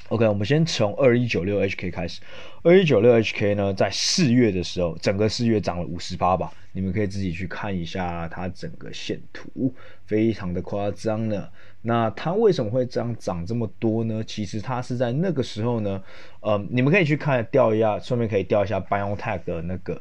[0.10, 2.22] OK，我们先从二一九六 HK 开始。
[2.62, 6.54] 二一九六 HK 呢，在四月的时候，整个四月涨了五十八吧。
[6.74, 9.74] 你们可以自己去看一下它整个线图，
[10.06, 11.50] 非常的夸张呢。
[11.82, 14.24] 那它为什么会这样涨这么多呢？
[14.24, 16.04] 其实它是在那个时候呢，
[16.42, 20.00] 呃，你们可以去看调一下，顺便可以调一下 BioNTech 的那个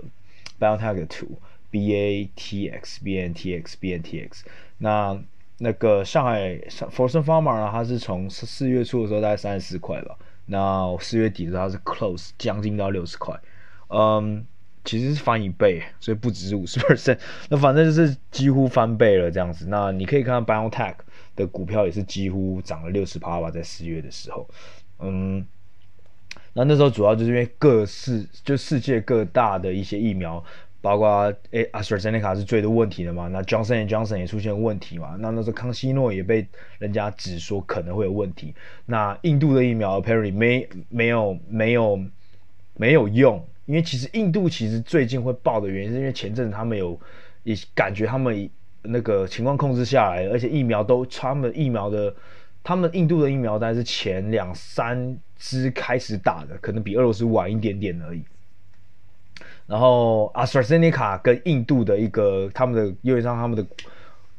[0.61, 1.41] BioNTech 的图
[1.73, 4.31] ，BATX BNTX BNTX
[4.77, 5.19] 那。
[5.59, 6.59] 那个上海
[6.91, 13.39] 佛森 Pharma 呢，它是从四月初的时候大概三十四块吧，那四月底的时候它是 close 将近到六十块，
[13.89, 14.45] 嗯，
[14.85, 19.67] 其实是翻一倍，所以不只是五十 percent， 那反正就是几乎翻倍了这样子。
[19.69, 20.97] 那你可以看到 BioNTech
[21.37, 24.49] 的股票也是几乎涨了六十趴吧，在四月的时候，
[24.99, 25.47] 嗯，
[26.55, 30.45] 那那时候主要就是因为各世就世界各大的一些疫苗。
[30.85, 33.27] 包括诶，AstraZeneca 是最多问题的嘛？
[33.29, 35.17] 那 Johnson&Johnson 也出现问题嘛？
[35.19, 36.47] 那那时候康希诺也被
[36.79, 38.55] 人家指说可能会有问题。
[38.85, 41.99] 那印度的疫苗 apparently 没没有没有
[42.75, 47.01] 没有用，因为其实印度其实最近会爆的原因是因为前阵子他们有
[47.45, 48.51] 也感觉他们
[48.83, 52.15] 那个情况控制下来，而且疫苗都他们疫苗的
[52.63, 58.23] 他们印度的疫苗大概是前两三支开始打的，可能比俄罗斯晚一点点而已。
[59.67, 63.65] 然后 AstraZeneca 跟印度的一个他们的，因为像他们的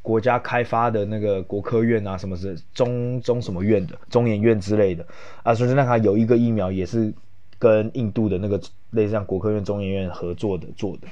[0.03, 5.03] 国家开发的那个国科院啊，什么是中中什么院的中研院之类的
[5.43, 7.11] ，AstraZeneca 有一个疫苗也是
[7.57, 8.61] 跟印度的那个
[8.91, 11.07] 类似像国科院、中研院合作的做的。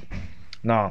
[0.61, 0.87] 那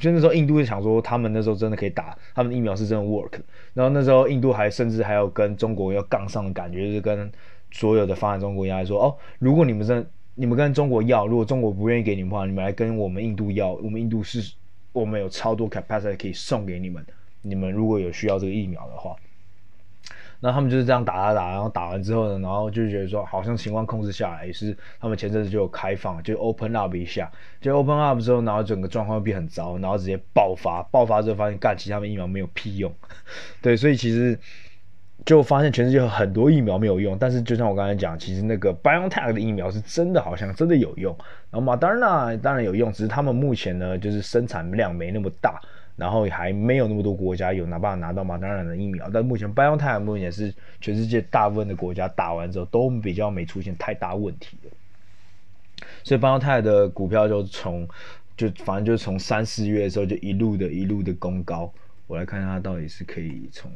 [0.00, 3.38] 就那时候印度就想说，他们那时候真的可以打，他们的疫苗是真的 work。
[3.72, 7.30] 然后那时候印度还甚至还有跟中国要杠上的感觉，就是跟
[7.70, 10.06] 所有的发展中国家来说，哦，如果你们真的。
[10.38, 13.72] 你们跟中国要，如果中国不愿意给你们的话，你们来跟我们印度要。
[13.72, 14.52] 我们印度是，
[14.92, 17.12] 我们有超多 capacity 可以送给你们的。
[17.40, 19.16] 你们如果有需要这个疫苗的话，
[20.40, 32.92] 那他们就是这样打打打，然后打完之后呢，然后就觉得说好像情况控制下来，也是他们前阵子就有开放，就 open up 一下，就 open up 之后，然后整个状况变很糟，然后直接爆发，爆发之后发现干，其他们疫苗没有屁用。
[33.62, 34.38] 对，所以其实。
[35.26, 41.14] 就发现全世界有很多疫苗没有用，但是就像我刚才讲，其实那个 BioNTech 的疫苗是真的，好像真的有用。
[41.50, 45.60] 然后 Moderna 当然有用，只是他们目前呢就是生产量没那么大。
[45.96, 49.08] 然后还没有那么多国家有拿办法拿到马德纳的疫苗。
[49.08, 54.68] 但目前 BioNTech 目前是全世界大部分的国家打完之后都比较没出现太大问题的，
[56.04, 57.88] 所以 BioNTech 的股票就从
[58.36, 61.72] 就反正就是从三四月的时候就一路的一路的攻高。
[62.06, 63.72] 我来看它到底是可以从，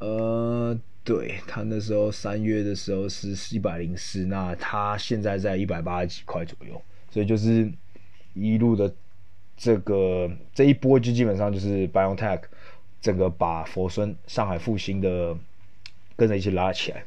[0.00, 7.70] 呃，对，他那时候三月的时候是一百零四，那他现在在一百八十几块左右，所以就是
[8.32, 8.90] 一路的
[9.58, 12.40] 这个这一波就基本上就是 BioNTech
[13.02, 15.36] 整个把佛森上海复星的
[16.16, 17.04] 跟着一起拉起来。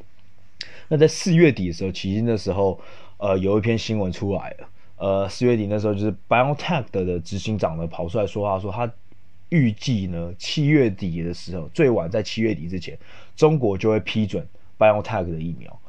[0.88, 2.80] 那在四月底的时候，其实那时候
[3.18, 8.94] 呃有一篇新闻出来了，呃四月底那时候就是 Biotech 的的执行长呢跑出来说话说他。
[9.54, 12.98] 预计呢，七月底的时候，最晚在七月底之前，
[13.36, 14.44] 中国就会批准
[14.80, 15.80] BioNTech 的疫苗。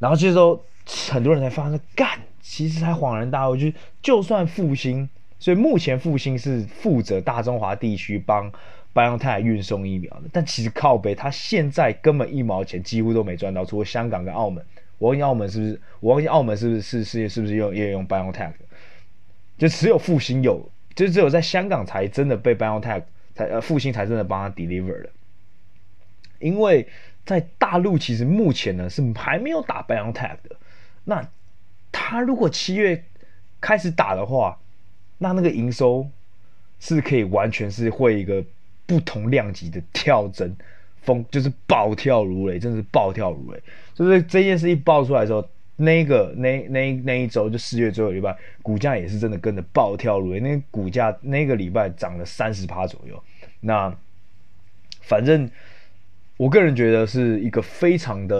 [0.00, 0.60] 然后这时候，
[1.08, 5.08] 很多人才发现，干，其实才恍然大悟，就是就算复兴，
[5.38, 8.50] 所以目前复兴是负责大中华地区帮
[8.92, 14.64] BioNTech 运送疫苗的，但其实靠北，他现在根本一毛钱几乎都没赚到，除了香港跟澳门。
[14.98, 15.80] 我问澳门是不是？
[16.00, 18.50] 我问澳门是不是是是是不是用也用 BioNTech？
[19.56, 20.68] 就只有复兴有。
[20.96, 23.04] 就只有在香港才真的被 BioNTech
[23.34, 25.10] 才呃复兴才真的帮他 deliver 了，
[26.40, 26.88] 因为
[27.24, 30.56] 在大陆其实目前呢是还没有打 BioNTech 的，
[31.04, 31.28] 那
[31.92, 33.04] 他如果七月
[33.60, 34.58] 开始打的话，
[35.18, 36.08] 那那个营收
[36.80, 38.42] 是可以完全是会一个
[38.86, 40.56] 不同量级的跳增，
[41.02, 43.62] 风就是暴跳如雷，真的是暴跳如雷，
[43.94, 45.46] 就是这件事一爆出来之后。
[45.76, 50.40] 那个那那那一周就四月最后礼拜，股价也是真的跟着暴跳如雷。
[50.40, 53.22] 那股价那个礼拜涨了三十趴左右。
[53.60, 53.94] 那
[55.02, 55.48] 反正
[56.38, 58.36] 我个人觉得是一个非常的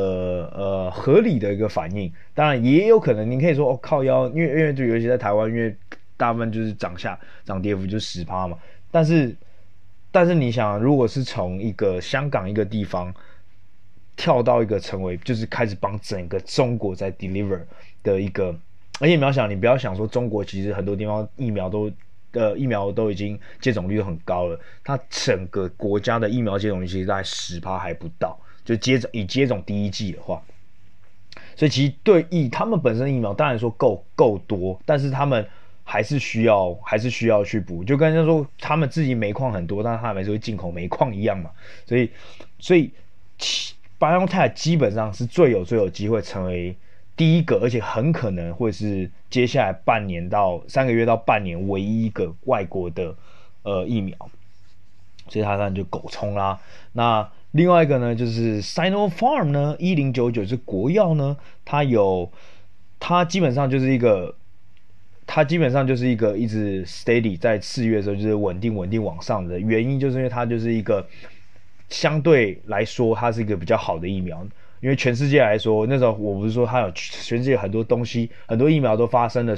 [0.54, 2.10] 呃合理的一个反应。
[2.34, 5.76] 当然也有可能，你可以说哦靠腰，因为因为就尤其在台湾，因为
[6.16, 8.56] 大部分就是涨下涨跌幅就十趴嘛。
[8.90, 9.36] 但是
[10.10, 13.14] 但是你想，如果是从一个香港一个地方。
[14.16, 17.60] 跳到一个成为就是开始帮整个中国在 deliver
[18.02, 18.46] 的一个，
[18.98, 21.92] 而且你要想，你不要想说中国其实很多地方疫苗都
[22.32, 30.42] 呃疫苗都已经接种率很高了，它整个国家的疫苗接种率其实大概十趴还不到，就接种以接种第一剂的话，
[31.54, 35.46] 所以其实对疫他们本身疫苗当然说够够多，但是他们
[35.84, 41.50] 还是需要还是需要去补，就跟人家说他们自己煤矿很多，但是他们还是会进口煤矿一样嘛，
[41.86, 42.10] 所以
[42.58, 42.90] 所以
[43.98, 46.76] biotech 基本上是最有最有机会成为
[47.16, 53.14] 第一个，而且很可能会是接下来半年到三个月到半年唯一一个外国的
[53.62, 54.14] 呃疫苗，
[55.28, 56.60] 所以它当然就狗冲啦。
[56.92, 62.30] 那另外一个呢，就是 Sinopharm 呢，一零九九是国药呢，它有
[63.00, 64.34] 它基本上就是一个，
[65.26, 71.06] 它基本上就是一个一直 steady 在四月的时候就是稳定稳定往上的原因，就是因为它就是一个。
[71.88, 74.44] 相对来说，它是一个比较好的疫苗，
[74.80, 79.54] 因为全世界来说，那时候我不是说它有全世界很多东西，很多疫苗都发生了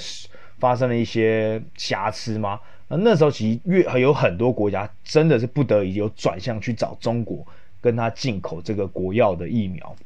[0.58, 2.60] 发生了一些瑕疵吗？
[2.88, 7.46] 那那时候其实越有很多国家真的是不得已有转向去找中国
[7.80, 9.96] 跟他进口这个国药的疫苗，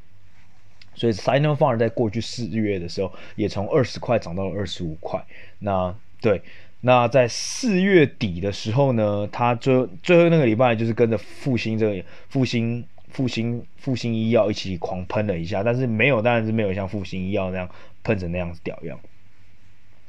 [0.95, 5.25] 所以 Sinopharm 在过去四月的时候也从二十块涨到了二十五块，
[5.59, 6.41] 那对。
[6.85, 17.71] 那在四月底的时候呢，他最最后那个礼拜就是跟着复兴这个复兴复兴复兴医药一起狂喷了一下，但是没有，当然是没有像复兴医药那样
[18.03, 18.99] 喷成那样子屌样。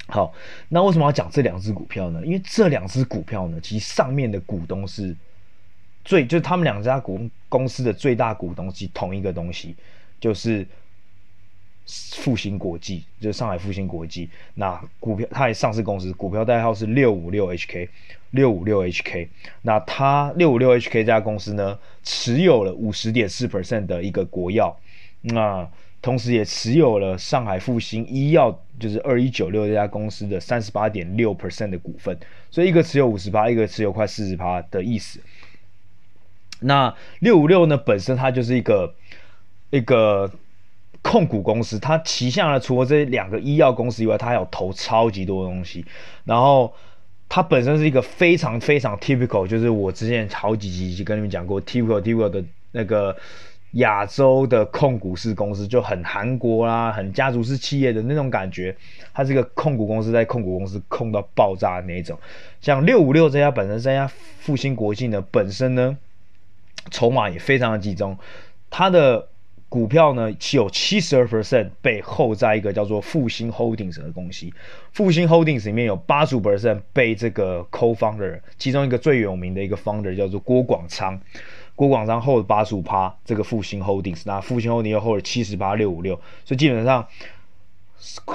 [0.08, 0.34] 好，
[0.68, 2.20] 那为什么要讲这两只股票呢？
[2.26, 5.16] 因为这两只股票呢，其实上面的股东是
[6.04, 9.76] 最，就是他们两家股公司的最大股东是同一个东西，
[10.18, 10.66] 就是。
[11.86, 17.88] 复星国际就是上海复星国际，那股票它也上市公司，股票代号是六五六 HK，
[18.30, 19.28] 六五六 HK。
[19.60, 24.74] 那它六五六 HK 这家公司呢，持有了五十点四 percent 的一个国药，
[25.20, 25.68] 那
[26.00, 32.18] 同时也持有了上海复星医药，就是二一九六这家公司的三十八点六 percent 的股份，
[32.50, 35.20] 所以一个持有五十八，一个持有快四十八的意思。
[36.60, 38.94] 那六五六呢，本身它就是一个
[39.68, 40.32] 一个。
[41.04, 45.84] 控股公司，它旗下呢，除了这两个医药公司以外，它还有投超级多东西。
[46.24, 46.72] 然后
[47.28, 53.14] 它本身是一个非常非常 typical，就是我之前好几集就跟你们讲过 typical typical 的那个
[53.72, 58.74] 亚洲的控股式公司，就很韩国啦，很家族式企业的那种感觉。
[59.12, 62.18] 它是一个控股公司，在控股公司控到爆炸的那种。
[62.62, 65.96] 像六五六这家本身这家复兴国际呢，本身呢
[66.90, 68.16] 筹码也非常的集中，
[68.70, 69.28] 它的。
[69.74, 74.48] 股票呢，其有七十二 percent 被 hold 在一个叫做复兴 Holdings 的公司。
[74.92, 81.20] 复兴 Holdings 里面有八十五 percent 被这个 co-founder，其中一个最有名的一个 founder 叫做郭广昌。
[81.74, 87.04] 郭广昌 hold 八十五趴，这个复兴 Holdings，那复兴 Holdings 又 hold 了七十八六五六，所以基本上，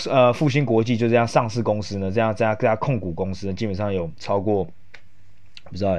[0.10, 4.68] 呃，复兴国际就这样上市公司呢，这样这样这家控股公司呢，基本上有超过
[5.64, 5.96] 不知道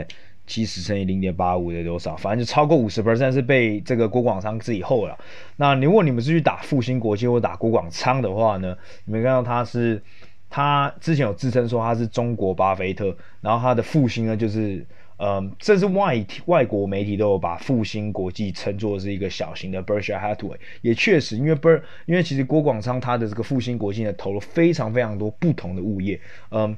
[0.51, 5.17] 七十乘以零点八五的多少，反正就超过五十 percent 是被这个郭广昌自己厚了。
[5.57, 10.03] 那如果你们是去打复兴国际或打郭广昌的话呢，你们看到他是
[10.49, 14.85] 他之前有自称说他是中国巴菲特，然后他的复兴呢就是。
[15.23, 26.19] 嗯，这是外外国媒体都有把复兴国际称作是一个小型的 Berkshire Hathaway，也确实，因为 Ber，因为其实郭广昌他的这个复兴国际呢，投了非常非常多不同的物业，
[26.51, 26.75] 嗯，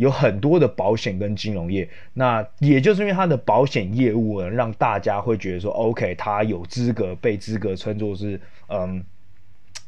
[0.00, 9.04] 有很多的保险跟金融业，那也就是因为他的保险业务呢，让大家会觉得说，OK，他有资格被资格称作是嗯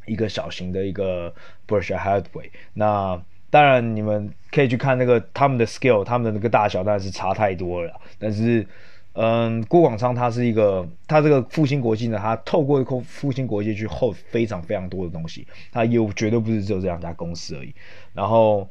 [0.06, 1.34] 一个小型的一个
[1.66, 3.20] Berkshire Hathaway，那。
[3.52, 8.00] 当然，你们可以去看那个他们的 scale，他们的那个大小，当然是差太多了。
[8.18, 8.66] 但是，
[9.12, 17.74] 嗯，郭广昌他是一个，他这个复兴国际呢，他透过复兴国际去 hold 非常非常多的东西，他业务绝对不是只有这两家公司而已。
[18.14, 18.66] 然后，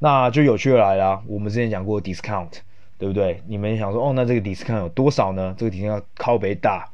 [0.00, 2.50] 那就有趣的来了，我们之前讲过 discount，
[2.98, 3.42] 对不对？
[3.46, 5.54] 你们想说，哦，那这个 discount 有多少呢？
[5.56, 6.90] 这个 discount 靠北大。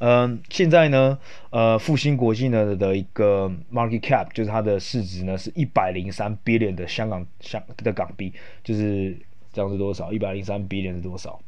[0.00, 1.18] 嗯，现在呢，
[1.50, 8.32] 呃，复兴国际呢的一个 market cap 就是它的市值呢是一百零三 billion 的香港香的港币，
[8.62, 9.16] 就是
[9.52, 10.12] 这样是多少？
[10.12, 11.40] 一百零三 billion 是多少？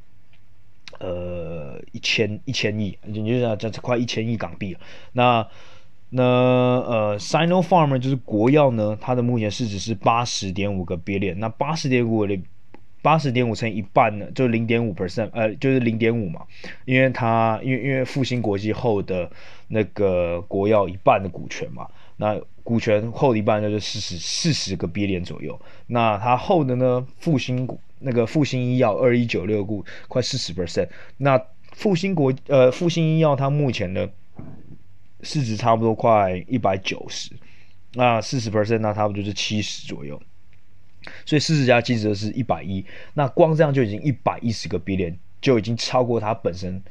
[0.99, 4.81] 呃，一千一千亿，你就想这快一千亿港币了。
[5.13, 5.47] 那
[6.11, 12.39] 那呃，Sinopharm 就是国药呢，它的目前市值是八十点五个 billion，那八十点五的。
[13.03, 16.43] 八十点五乘以一半呢，就零点五 percent，呃，就是零点五嘛，
[16.85, 19.31] 因为它因为因为复兴国际后的
[19.69, 31.41] 那个国药一半的股权嘛，那股权 hold 一半就是四十四十个 billion 左右，那它后的呢复兴股那个复兴医药二一九六股快四十 percent，那
[31.73, 34.11] 复兴国呃复兴医药它目前的
[35.23, 37.31] 市值差不多快一百九十，
[37.95, 40.21] 那四十 percent 那差不多就是七十左右。
[41.25, 46.83] 所以四十加七十是一百一，那光这样就已经一百一十个 billion，就已经超过它本身，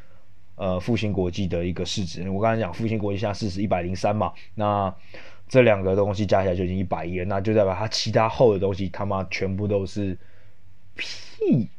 [0.56, 2.28] 呃，复兴国际的一个市值。
[2.30, 4.92] 我刚才讲复兴国际现在市值一百零三嘛，那
[5.48, 10.18] 这两个东西加起来就已经一百亿了，那就代表它其他后的东西他妈全部都是
[10.96, 11.70] 屁，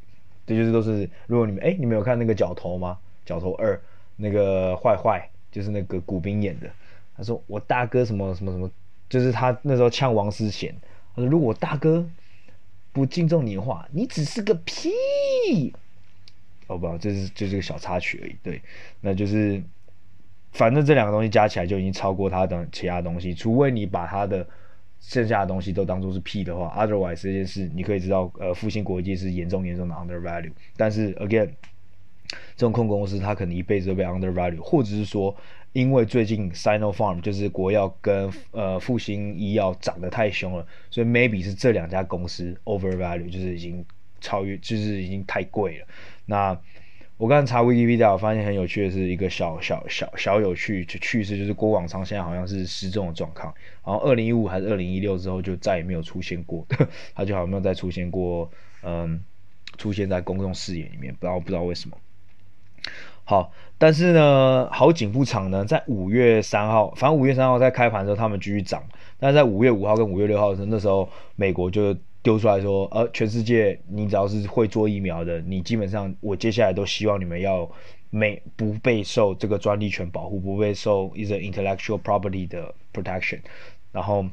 [0.46, 1.10] 这就是都是。
[1.26, 2.96] 如果你们哎，你们有看那个角头吗？
[3.26, 3.80] 角头二
[4.16, 6.70] 那个坏坏就是那个古兵演的，
[7.16, 8.70] 他说我大哥什么什么什么，
[9.08, 10.74] 就是他那时候呛王思贤，
[11.14, 12.08] 他说如果我大哥。
[12.92, 14.90] 不敬重你的话，你只是个屁，
[16.66, 16.98] 哦不好？
[16.98, 18.34] 这是就是个小插曲而已。
[18.42, 18.60] 对，
[19.00, 19.62] 那就是
[20.50, 24.44] 反正这两个东西加起来就已经超过他的其他东西，除非你把他的
[24.98, 30.50] 剩下的东西都当做是屁的话，otherwise 这件事你可以知道，呃，复兴国际是严重严重的 undervalue。
[30.76, 31.48] 但是 again，
[32.56, 35.36] 这种控股公司它可能一辈子都被 undervalue，或者是说。
[35.72, 43.84] 因为最近 Sinopharm 就是国药跟呃复兴医药涨得太凶了，所以 maybe 是这两家公司 overvalue，就是已经
[44.20, 45.86] 超越，就是已经太贵了。
[46.26, 46.60] 那
[47.18, 56.66] 我刚才查 Wikipedia，我发现很有趣的是一个小小小小有趣就趣事，就是郭广昌现在好像是失踪的状况，然后二零一五还是二零一六之后就再也没有出现过，
[57.14, 58.50] 他就好像没有再出现过，
[58.82, 59.22] 嗯，
[59.78, 61.96] 出现在公众视野里面，不知道不知道为什么。
[63.24, 68.82] 好，但是呢，好景不长呢，在五月三号，反正五月三号在开盘的时候，他们继续涨。
[69.18, 77.70] 但是在五月五号跟五月六号的时候，那时候美国就丢出来说，呃，全世界你只要是会做疫苗的，你基本上我接下来都希望你们要
[78.10, 83.38] 没不被受这个专利权保护，不被受一个 intellectual property 的 protection。
[83.92, 84.26] 然后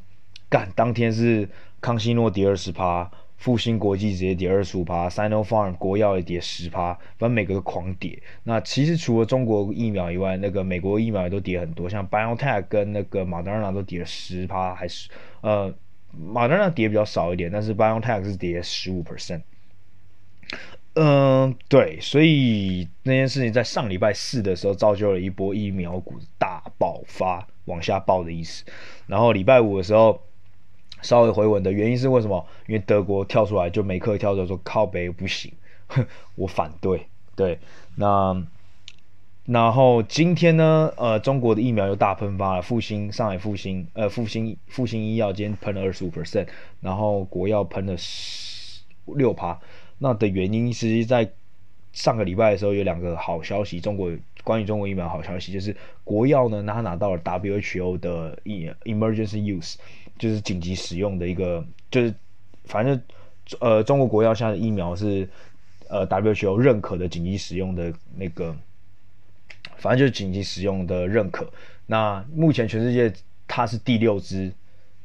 [0.50, 1.48] 干，当天是
[1.80, 3.12] 康希诺跌二十趴。
[3.38, 8.22] 复兴国际直接跌二十五趴，Sinopharm 国药也跌十趴，反正每个都狂跌。
[8.44, 15.08] 那其实除了中国疫苗以外，那个美国疫苗也都跌很多，像 BioNTech 跟那个 Moderna 都跌了十趴，还是
[15.42, 15.72] 呃
[16.20, 19.44] Moderna 跌比较少一点，但是 BioNTech 是跌十五 percent。
[20.96, 28.66] 嗯、对，所以那件事情在上礼拜四的时候造就了一波疫苗股大爆发，往下爆的意思。
[29.06, 30.20] 然后礼拜五的时候。
[31.02, 32.46] 稍微回稳的原因是为什么？
[32.68, 35.52] 因为德国跳出来就梅克跳出来说靠北不行，
[36.36, 37.08] 我反对。
[37.36, 37.60] 对，
[37.96, 38.44] 那
[39.46, 40.92] 然后今天呢？
[40.98, 46.48] 呃，中国的疫苗又大喷发了，复兴上海复兴呃复兴复兴医药今天喷了二十五 percent，
[46.82, 49.60] 然后国药喷了十六趴。
[50.00, 51.32] 那的原因是在
[51.94, 54.12] 上个礼拜的时候有两个好消息，中国
[54.44, 59.76] 关于中国疫苗好消息，就是国药呢，他拿到了 WHO 的 Emergency Use，
[60.18, 62.14] 就是紧急使用的一个，就是
[62.66, 63.02] 反正
[63.60, 65.28] 呃，中国国药现在的疫苗是
[65.88, 68.56] 呃 WHO 认可的紧急使用的那个，
[69.78, 71.50] 反正就是紧急使用的认可。
[71.86, 73.14] 那目前全世界
[73.48, 74.52] 它是第六支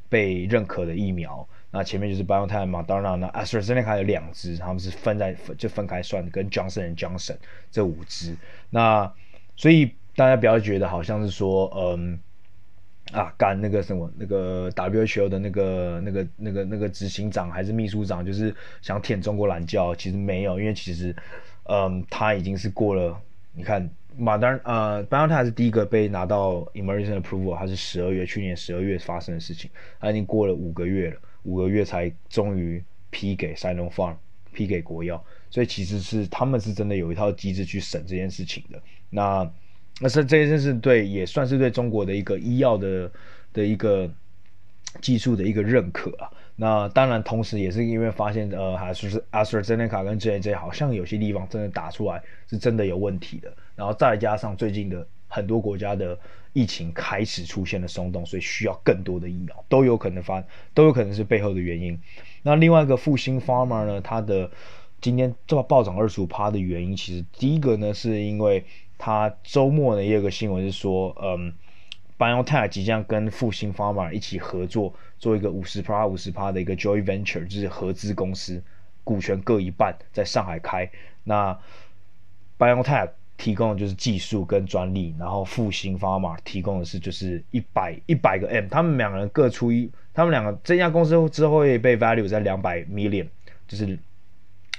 [0.09, 1.47] 被认可的疫苗。
[1.75, 7.35] 那前面就是 BioNTech 嘛，当然呢，AstraZeneca 有两支，他们是分在就分开算，跟 Johnson & Johnson
[7.71, 8.37] 这五支。
[8.69, 9.11] 那
[9.55, 12.19] 所以大家不要觉得好像是说，嗯，
[13.13, 21.15] 啊，干那个什么那个 WHO 的那个那个那个那个执行长还是秘书长，就是想舔中国懒觉，其实没有，因为其实，
[21.69, 23.17] 嗯，他已经是过了，
[23.53, 23.89] 你看。
[24.15, 34.17] 马当呃，BioNTech 是第一个被拿到 Emergency Approval，他是十二月去年十二月发生的事情，他已经过了五个月了，五个月才终于批给 s i n o f a r m
[34.53, 38.79] 批给国药，所以其实是他们是真的有一套机制去审这件事情的。
[39.09, 39.51] 那
[39.99, 43.11] 那是这件事对也算是对中国的一个医药的
[43.53, 44.09] 的一个
[45.01, 46.29] 技术的一个认可啊。
[46.55, 56.15] 那当然，同时也是因为发现，呃，还是 AstraZeneca 跟 J&J 好像有些地方真的打出来是真的有问题的，然后再加上最近的很多国家的
[56.53, 60.43] 疫情开始出现了松动，所以需要更多的疫苗，都有可能发，
[60.75, 61.99] 都有可能是背后的原因。
[62.43, 64.51] 那另外一个复兴 Pharma 呢，它的
[65.01, 68.63] 今天这么暴涨二十五趴的原因，其实第一个呢，是因为
[69.03, 71.51] 他周末呢也有个新闻是说，嗯。
[72.15, 78.63] BioNTech 即将跟复星 Pharma 一起合作，做一个五十趴五十趴的一个 joint venture，就是合资公司，
[79.03, 80.89] 股权各一半，在上海开。
[81.25, 81.57] 那
[82.57, 93.27] BioNTech 提供的就是技术跟专利，然后复星 Pharma 提供的是就是一百一百个 M，他们两个人各出一，他们两个这家公司之后会被 value 在两百 million，
[93.67, 93.99] 就是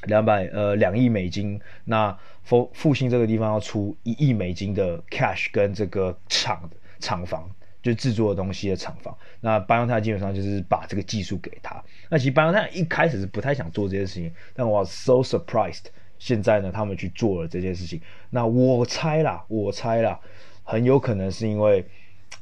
[0.07, 1.61] 两百呃两亿美金。
[1.85, 6.69] 那复复兴这个地方要出一亿美金的 cash 跟这个厂。
[7.01, 7.47] 厂房
[7.83, 11.85] 就制作的东西的厂房，那半导体基本上就是把这个技术给他。
[12.09, 15.83] 那其实半导体一开始是不太想做这件事情，但我 so surprised，
[16.19, 18.01] 现在呢他们去做了这件事情。
[18.31, 20.19] 那我猜啦，我猜啦，
[20.63, 21.85] 很有可能是因为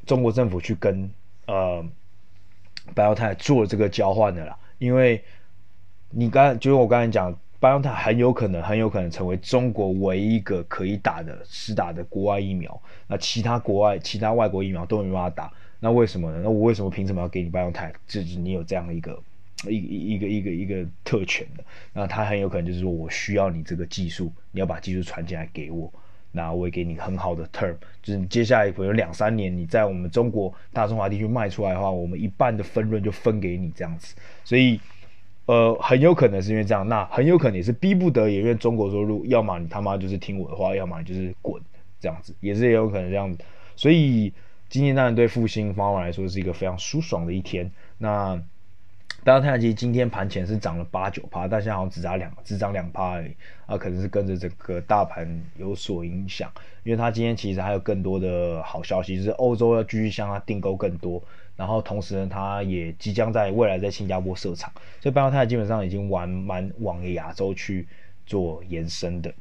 [0.07, 1.11] 中国政府去跟
[1.47, 1.85] 呃
[2.95, 5.25] 半导体做了这个交换的啦，因为
[6.11, 7.37] 你刚就是我刚才讲。
[7.63, 12.83] 巴永泰很有可能，很有可能成为中国唯一一个可以打的实打的国外疫苗。
[13.07, 15.53] 那其他国外、其他外国疫苗都没办法打。
[15.79, 16.41] 那为什么呢？
[16.43, 17.93] 那我为什么凭什么要给你 BioNTech？
[18.09, 19.17] 就是你有这样的一个
[19.69, 21.63] 一一个一个一个一个特权的。
[21.93, 25.89] 那他很有可能就是说我需要你这个技术，你要把技术传进来给我。
[26.33, 34.17] 那我也给你很好的 term，就是你接下来可能两三年你在我们中国大中华地区卖出来的话，我们一半的分润就分给你这样子。
[34.43, 34.81] 所以。
[35.47, 41.61] 呃，很有可能是因为这样，那很有可能也是逼不得已，因为中国说，路要么你他妈就是听我的话，要么你就是滚，
[41.99, 43.39] 这样子也是也有可能这样子。
[43.75, 44.33] 所以
[44.69, 47.71] 今天当然对复兴方法来说是一个非常舒爽的一天。
[47.99, 48.41] 那
[49.25, 53.33] 大家看，其实今天盘前是涨了八九趴，但现在好像只涨两只涨两趴而已
[53.67, 56.51] 啊，可能是跟着整个大盘有所影响，
[56.85, 61.23] 因为它今天其实还有更多的好消息，就是欧洲要继续向它订购更多。
[61.63, 67.87] 然后同时呢，它也即将在未来在新加坡设厂，所以 BioNTech 基本上已经玩蛮往亚洲去
[68.27, 69.33] 做延伸的。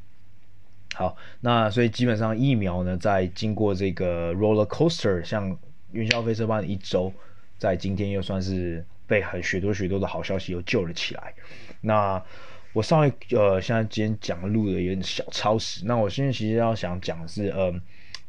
[0.93, 5.57] 好，那所以基本上疫苗呢，在经过这个 roller coaster 像
[5.93, 7.11] 云霄飞车般的一周，
[7.57, 11.33] 在今天又算是被很许多许多的好消息又救了起来。
[11.81, 12.23] 那
[12.71, 17.73] 我上一呃，现在今天讲录的有点小超时，那我现在其实要想讲的是呃。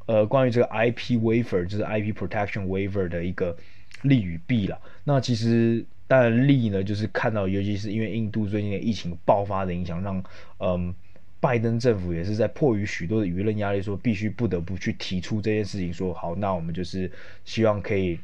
[0.07, 3.57] 呃，关于这个 IP waiver，就是 IP protection waiver 的一个
[4.03, 4.79] 利与弊啦。
[5.05, 10.23] 那其实当然利呢，就是看到，尤其是因为印度最近的疫情爆发的影响，让
[10.59, 10.95] 嗯
[11.41, 17.11] 拜登政府也是在迫于许多的舆论压力，说必须不得不去提出这件事情，说好，那我们就是
[17.45, 18.19] 希望可以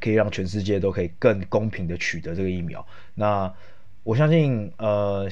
[0.00, 2.86] 可以让全世界都可以更公平的取得这个疫苗。
[3.14, 3.52] 那
[4.02, 5.28] 我相信呃。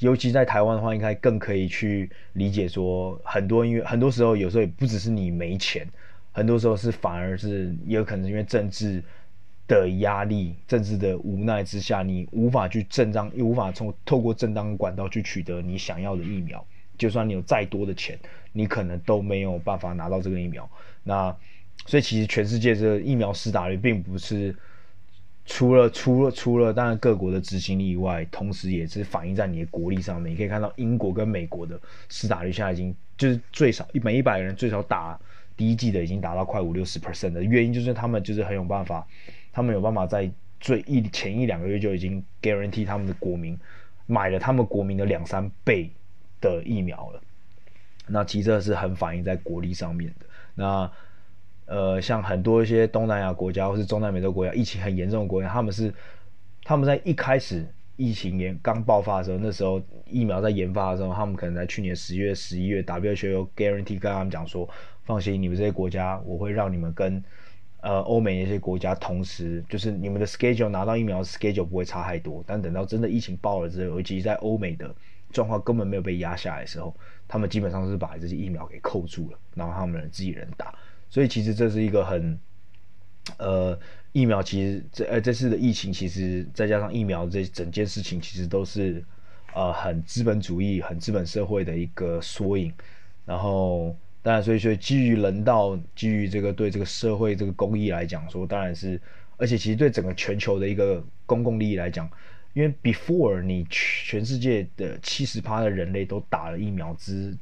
[0.00, 5.84] 尤其在台湾的话，应该更可以去理解说，很多因为很多时候，有时候也不只是你没钱，
[6.38, 9.02] 很多时候是反而是也有可能因为政治
[9.66, 16.64] 的压力、政治的无奈之下，你无法去正当，又无法从透过正当管道去取得你想要的疫苗。
[16.96, 18.18] 就算你有再多的钱，
[18.52, 20.70] 你可能都没有办法拿到这个疫苗。
[21.02, 21.36] 那
[21.86, 24.54] 所以其实全世界这疫苗施打率并不是。
[25.50, 30.30] 除了除了除了当然各国的执行力以外，同时也是反映在你的国力上面。
[30.30, 31.80] 你可以看到英国跟美国的
[32.10, 35.18] 施打率现在已经就是最少每一百人最少打
[35.58, 39.06] 第一剂的已经达到快五六十 percent 的原因就是他们就是很有办法，
[39.52, 43.58] 他们有办法在最一前一两个月就已经 guarantee 他们的国民
[44.06, 45.90] 买了他们国民的两三倍
[46.40, 47.20] 的疫苗了。
[48.06, 50.26] 那其实这是很反映在国力上面的。
[50.54, 50.90] 那
[51.66, 55.92] 呃，像很多一些东南亚国家或是中南美洲国家，疫情很严重的国家，他们是
[56.62, 64.66] 他们在一开始疫情严刚爆发的时候，那时候疫苗在研发的时候，他们可能在去年十月、十一月，WHO guarantee 跟他们讲说，
[65.08, 67.24] 放心，你们这些国家，我会让你们跟
[67.80, 72.44] 呃欧美那些国家同时，就是你们的 schedule 拿到疫苗 schedule 不会差太多。
[72.46, 74.94] 但等到真的疫情爆了之后，尤其在欧美的
[75.32, 76.94] 状况根本没有被压下来的时候，
[77.26, 80.74] 他们基本上是把这些疫苗给扣住了，然后他们自己人打。
[81.08, 82.38] 所以其实这是一个很，
[83.38, 83.78] 呃，
[84.12, 89.02] 疫苗其实这呃这次的疫情，其实再加上疫苗这整件事情，其实都是
[89.54, 92.70] 呃很资本主义、很资本社会的一个缩影。
[93.24, 93.96] 然后
[94.28, 99.00] 当然，所以说基于人道、基于这个对这个社会这个公益来讲说，当然是，
[99.38, 102.06] 而且其实对整个全球的一个公共利益来讲，
[102.52, 107.34] 因为 before 你全世界的七十趴的人类都打了疫苗之，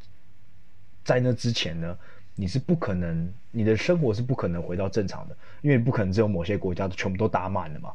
[1.02, 1.98] 在那之前呢。
[2.38, 7.90] 你是不可能，你的生活是不可能回到正常的，因为不可能只有某些国家全部都打满了嘛。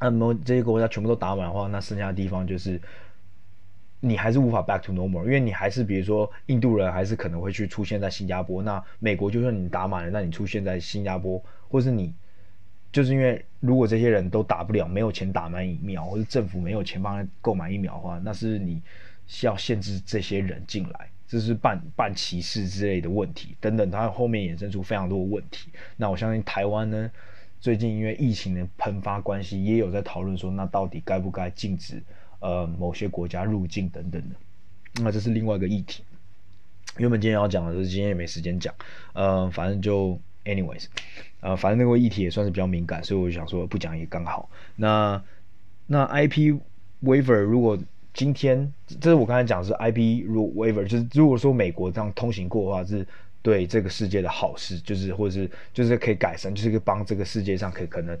[0.00, 2.80] 那么这些国家全部都打满的话，那剩下的地方就是
[4.00, 8.62] 你还是无法 back to normal，因为你还是比如说印度人还是可能会去出现在新加坡。
[8.62, 12.14] 那美国就算你打满了，那你出现在新加坡，或是你
[12.92, 18.80] 就是因为如果这些人都打不了，没有钱打满疫苗，或者政府没有钱帮他购买疫苗的话，那是你
[19.26, 21.08] 需要限制这些人进来。
[21.28, 25.70] 这是半半歧视之类的问题等等，它后面衍生出非常多的问题。
[25.96, 27.10] 那我相信台湾呢，
[27.58, 32.00] 最近因为疫情的喷发关系，也有在讨论说，那到底该不该禁止
[32.40, 34.36] 呃某些国家入境等等的。
[35.02, 36.02] 那这是另外一个议题。
[36.98, 38.74] 原本今天要讲的，就是今天也没时间讲。
[39.12, 40.86] 呃，反正就 anyways，
[41.40, 44.48] 呃，反正那个议题也算是比较敏感，所以我想说不讲也刚好。
[44.76, 45.22] 那
[45.86, 46.58] 那 IP
[47.02, 47.78] waiver 如果
[48.14, 50.26] 今天，这是我刚才讲的是 IP
[50.56, 53.06] waiver，就是如果说美国这样通行过的话，是
[53.42, 58.18] 对这个世界的好事，就是或者是就是可以改善，就是可以帮这个世界上可以可能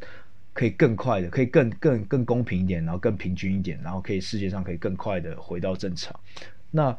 [0.56, 6.18] 可以更快的，可以更更更公平一点，然后更平均一点，然后可以世界上可以更快的回到正常。
[6.70, 6.96] 那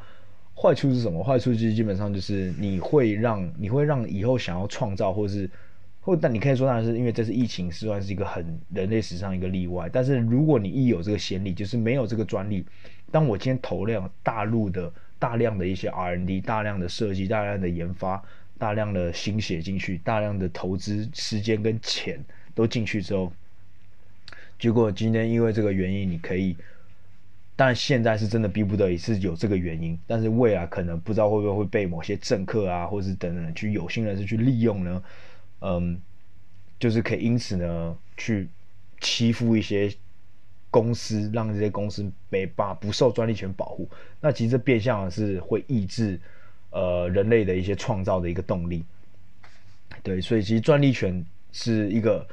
[0.56, 1.24] 坏处是什么？
[1.24, 5.50] 坏处就是基本上就是你会让你会让以后想要创造或是。
[6.00, 9.90] 或但你可以说，当然是因为这次疫情是算是一个很人类史上一个例外。
[9.92, 12.66] 但是如果你一有这个先例，就是没有这个专利，
[13.12, 14.90] 当我今天投量大陆的
[15.20, 18.24] 大量的一些 R&D、大量的设计、大量的研发、
[18.58, 22.18] 大量的心血进去、大量的投资时间跟钱
[22.56, 23.30] 都进去之后，
[24.60, 26.56] 结果今天因为这个原因，你可以，
[27.56, 35.04] 但现在是真的逼不得已是有这个原因，但是未来可能不知道会不会会被某些政客啊，或是等等去有心人士去利用呢？
[35.62, 36.00] 嗯，
[36.80, 38.48] 就是可以因此呢，去
[39.00, 39.94] 欺负一些
[40.70, 43.90] 公司，让这些公司没办法不受专利权保护。
[44.20, 46.20] 那其实变相的是会抑制
[46.72, 48.84] 呃人类的一些创造的一个动力。
[50.04, 52.28] 对，所以其实专利权是一个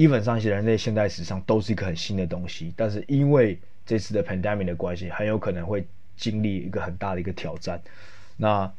[0.00, 5.86] 基本上一些人类现代史上都是一个很新的东西，但是因为这次的 pandemic 的关系，很有可能会
[6.16, 7.78] 经历一个很大的一个挑战。
[8.36, 8.72] 那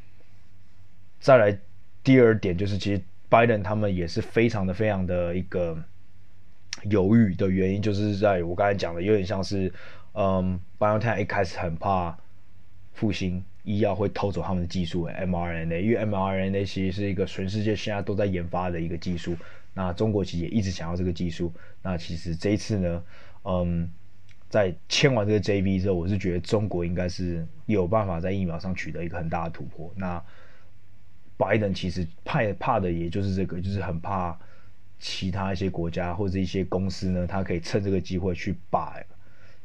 [1.19, 1.55] 再来
[2.03, 3.01] 第二点就是其实。
[3.29, 5.81] 拜登他们也是非常的、非常的一个
[6.89, 9.71] 犹豫的原因，就是在我刚才讲的，有点像是，
[10.11, 12.17] 嗯，biotech 一开始很怕
[12.91, 19.37] 复兴医药会偷走他们的技术，mRNA，因为 mRNA 其实是一个全世界现在都在研发的一个技术，
[19.73, 23.03] 那中国其实也一直想要这个技术，那其实这一次呢，
[23.43, 23.89] 嗯，
[24.49, 30.23] 在签完这个 JV 之后，我是觉得中国应该是有办法在疫苗上取得一个很大的突破，那。
[31.37, 34.37] 拜登其实怕怕的也就是这个，就是很怕
[34.99, 38.93] 其他一些国家或者一些公司呢，他可以趁这个机会去霸，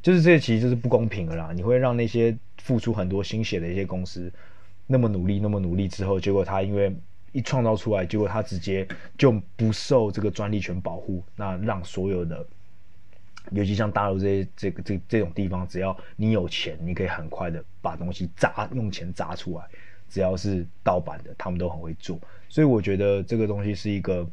[0.00, 1.52] 就是这其实就是不公平的啦。
[1.54, 4.32] 你会让那些付出很多心血的一些公司
[4.86, 6.96] 那么努力，那么努力之后，结果他因为
[7.36, 12.46] 一创造出来，结果他直接就不受这个专利权保护，那让所有的，
[13.50, 19.64] 尤其像大陆这些这个这这种地方，只要你有钱，你可以很快的把东西砸，用钱砸出来。
[20.08, 22.16] 只要是盗版的，他们都很会做，
[22.48, 24.26] 所以我觉得这个东西是一个，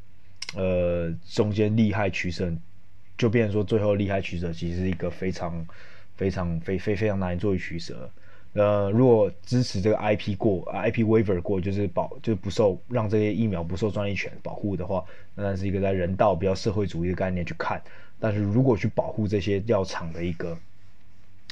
[0.55, 2.49] 呃，中间利害取舍，
[3.17, 5.65] 就变成说最后利害取舍其实是一个非常、
[6.15, 8.07] 非常、非非非常难以做取舍。
[8.53, 15.03] 呃，如果支持这个 IP 过，IP waiver 过，就是保就不受让这些疫苗不受专利权保护的话，
[15.35, 17.81] 那是一个在人道比较社会主义的概念去看。
[18.19, 20.57] 但是如果去保护这些药厂的一个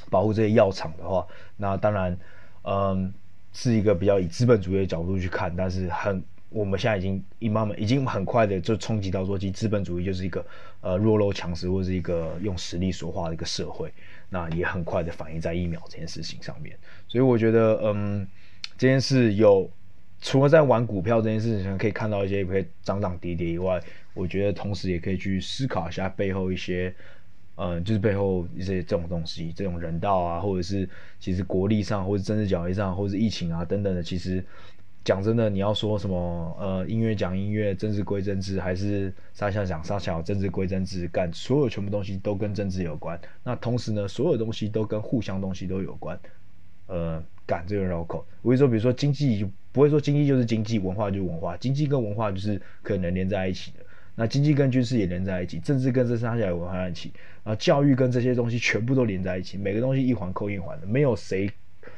[0.09, 1.25] 保护这些药厂的话，
[1.57, 2.17] 那当然，
[2.63, 3.13] 嗯。
[3.53, 10.45] 是一个比较以资本主义的角度去看，但是很我们现在已经一慢慢已经很快的就冲击到说，其实资本主义就是一个
[10.81, 13.89] 呃弱肉强食或者是一个用实力说话的一个社会，
[14.29, 16.77] 那也很快的反映在疫苗这件事情上面。
[17.07, 18.27] 所以我觉得，嗯，
[18.77, 19.71] 这件事有
[20.19, 23.81] 除了在玩股票这件事情上可以看到一些可以涨涨跌跌以外，
[24.13, 26.93] 我觉得同时也可以去思考一下背后一些，
[27.55, 34.43] 嗯，就是背后一些这种东西，这种人道啊，或者是其实国力上，或者政治角力上，或者是疫情啊等等的，其实。
[35.03, 36.55] 讲真的，你要说什么？
[36.59, 43.19] 呃，音乐讲音乐，政治归政治，还是沙小讲沙小，政治归政治，干所有全部东西都跟政治有关。
[43.43, 46.19] 那同时呢，所有东西都跟互相东西都有关。
[46.85, 48.23] 呃，干这个绕口。
[48.43, 53.79] 我会说，比如说经济，不会说经济就是经济，文化就是文化，经济跟文化就是可能连在一起的。
[54.13, 57.11] 那经济跟军事也连在一起，政治跟这沙下也连在一起，
[57.43, 61.49] 啊，教育跟这些东西全部都连在一起，每个东西一环扣一环的，没有谁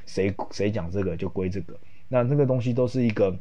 [0.06, 1.78] 谁谁讲这个就归这个。
[2.08, 3.36] 那这个东西都是一个，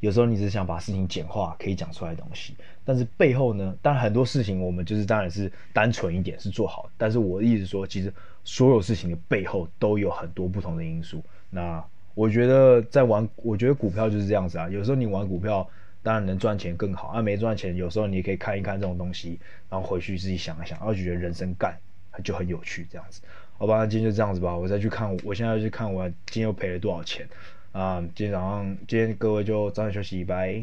[0.00, 8.12] 有时候你只想把事情简化，可以讲出来的东西，但是背后呢，当然很多事情我们就是当然是单纯一点是做好，但是我的意思说，其实
[8.44, 11.22] 所有事情的背后都有很多不同的因素。
[11.48, 11.82] 那
[12.14, 15.68] 我觉得在玩，我觉得股票就是这样子啊，有时候你玩股票
[16.02, 19.38] 当然能赚钱更好，啊没赚钱，有时候你也可以看一看这种东西，
[19.70, 21.76] 然后回去自己想一想，然后觉得人生干
[22.22, 23.22] 就很有趣这样子。
[23.56, 24.54] 好吧，今天就这样子吧。
[24.54, 27.26] 我再去看，我现在去看我今天又赔了多少钱
[27.72, 28.00] 啊？
[28.14, 30.62] 今天早上，今天各位就早点休息，拜。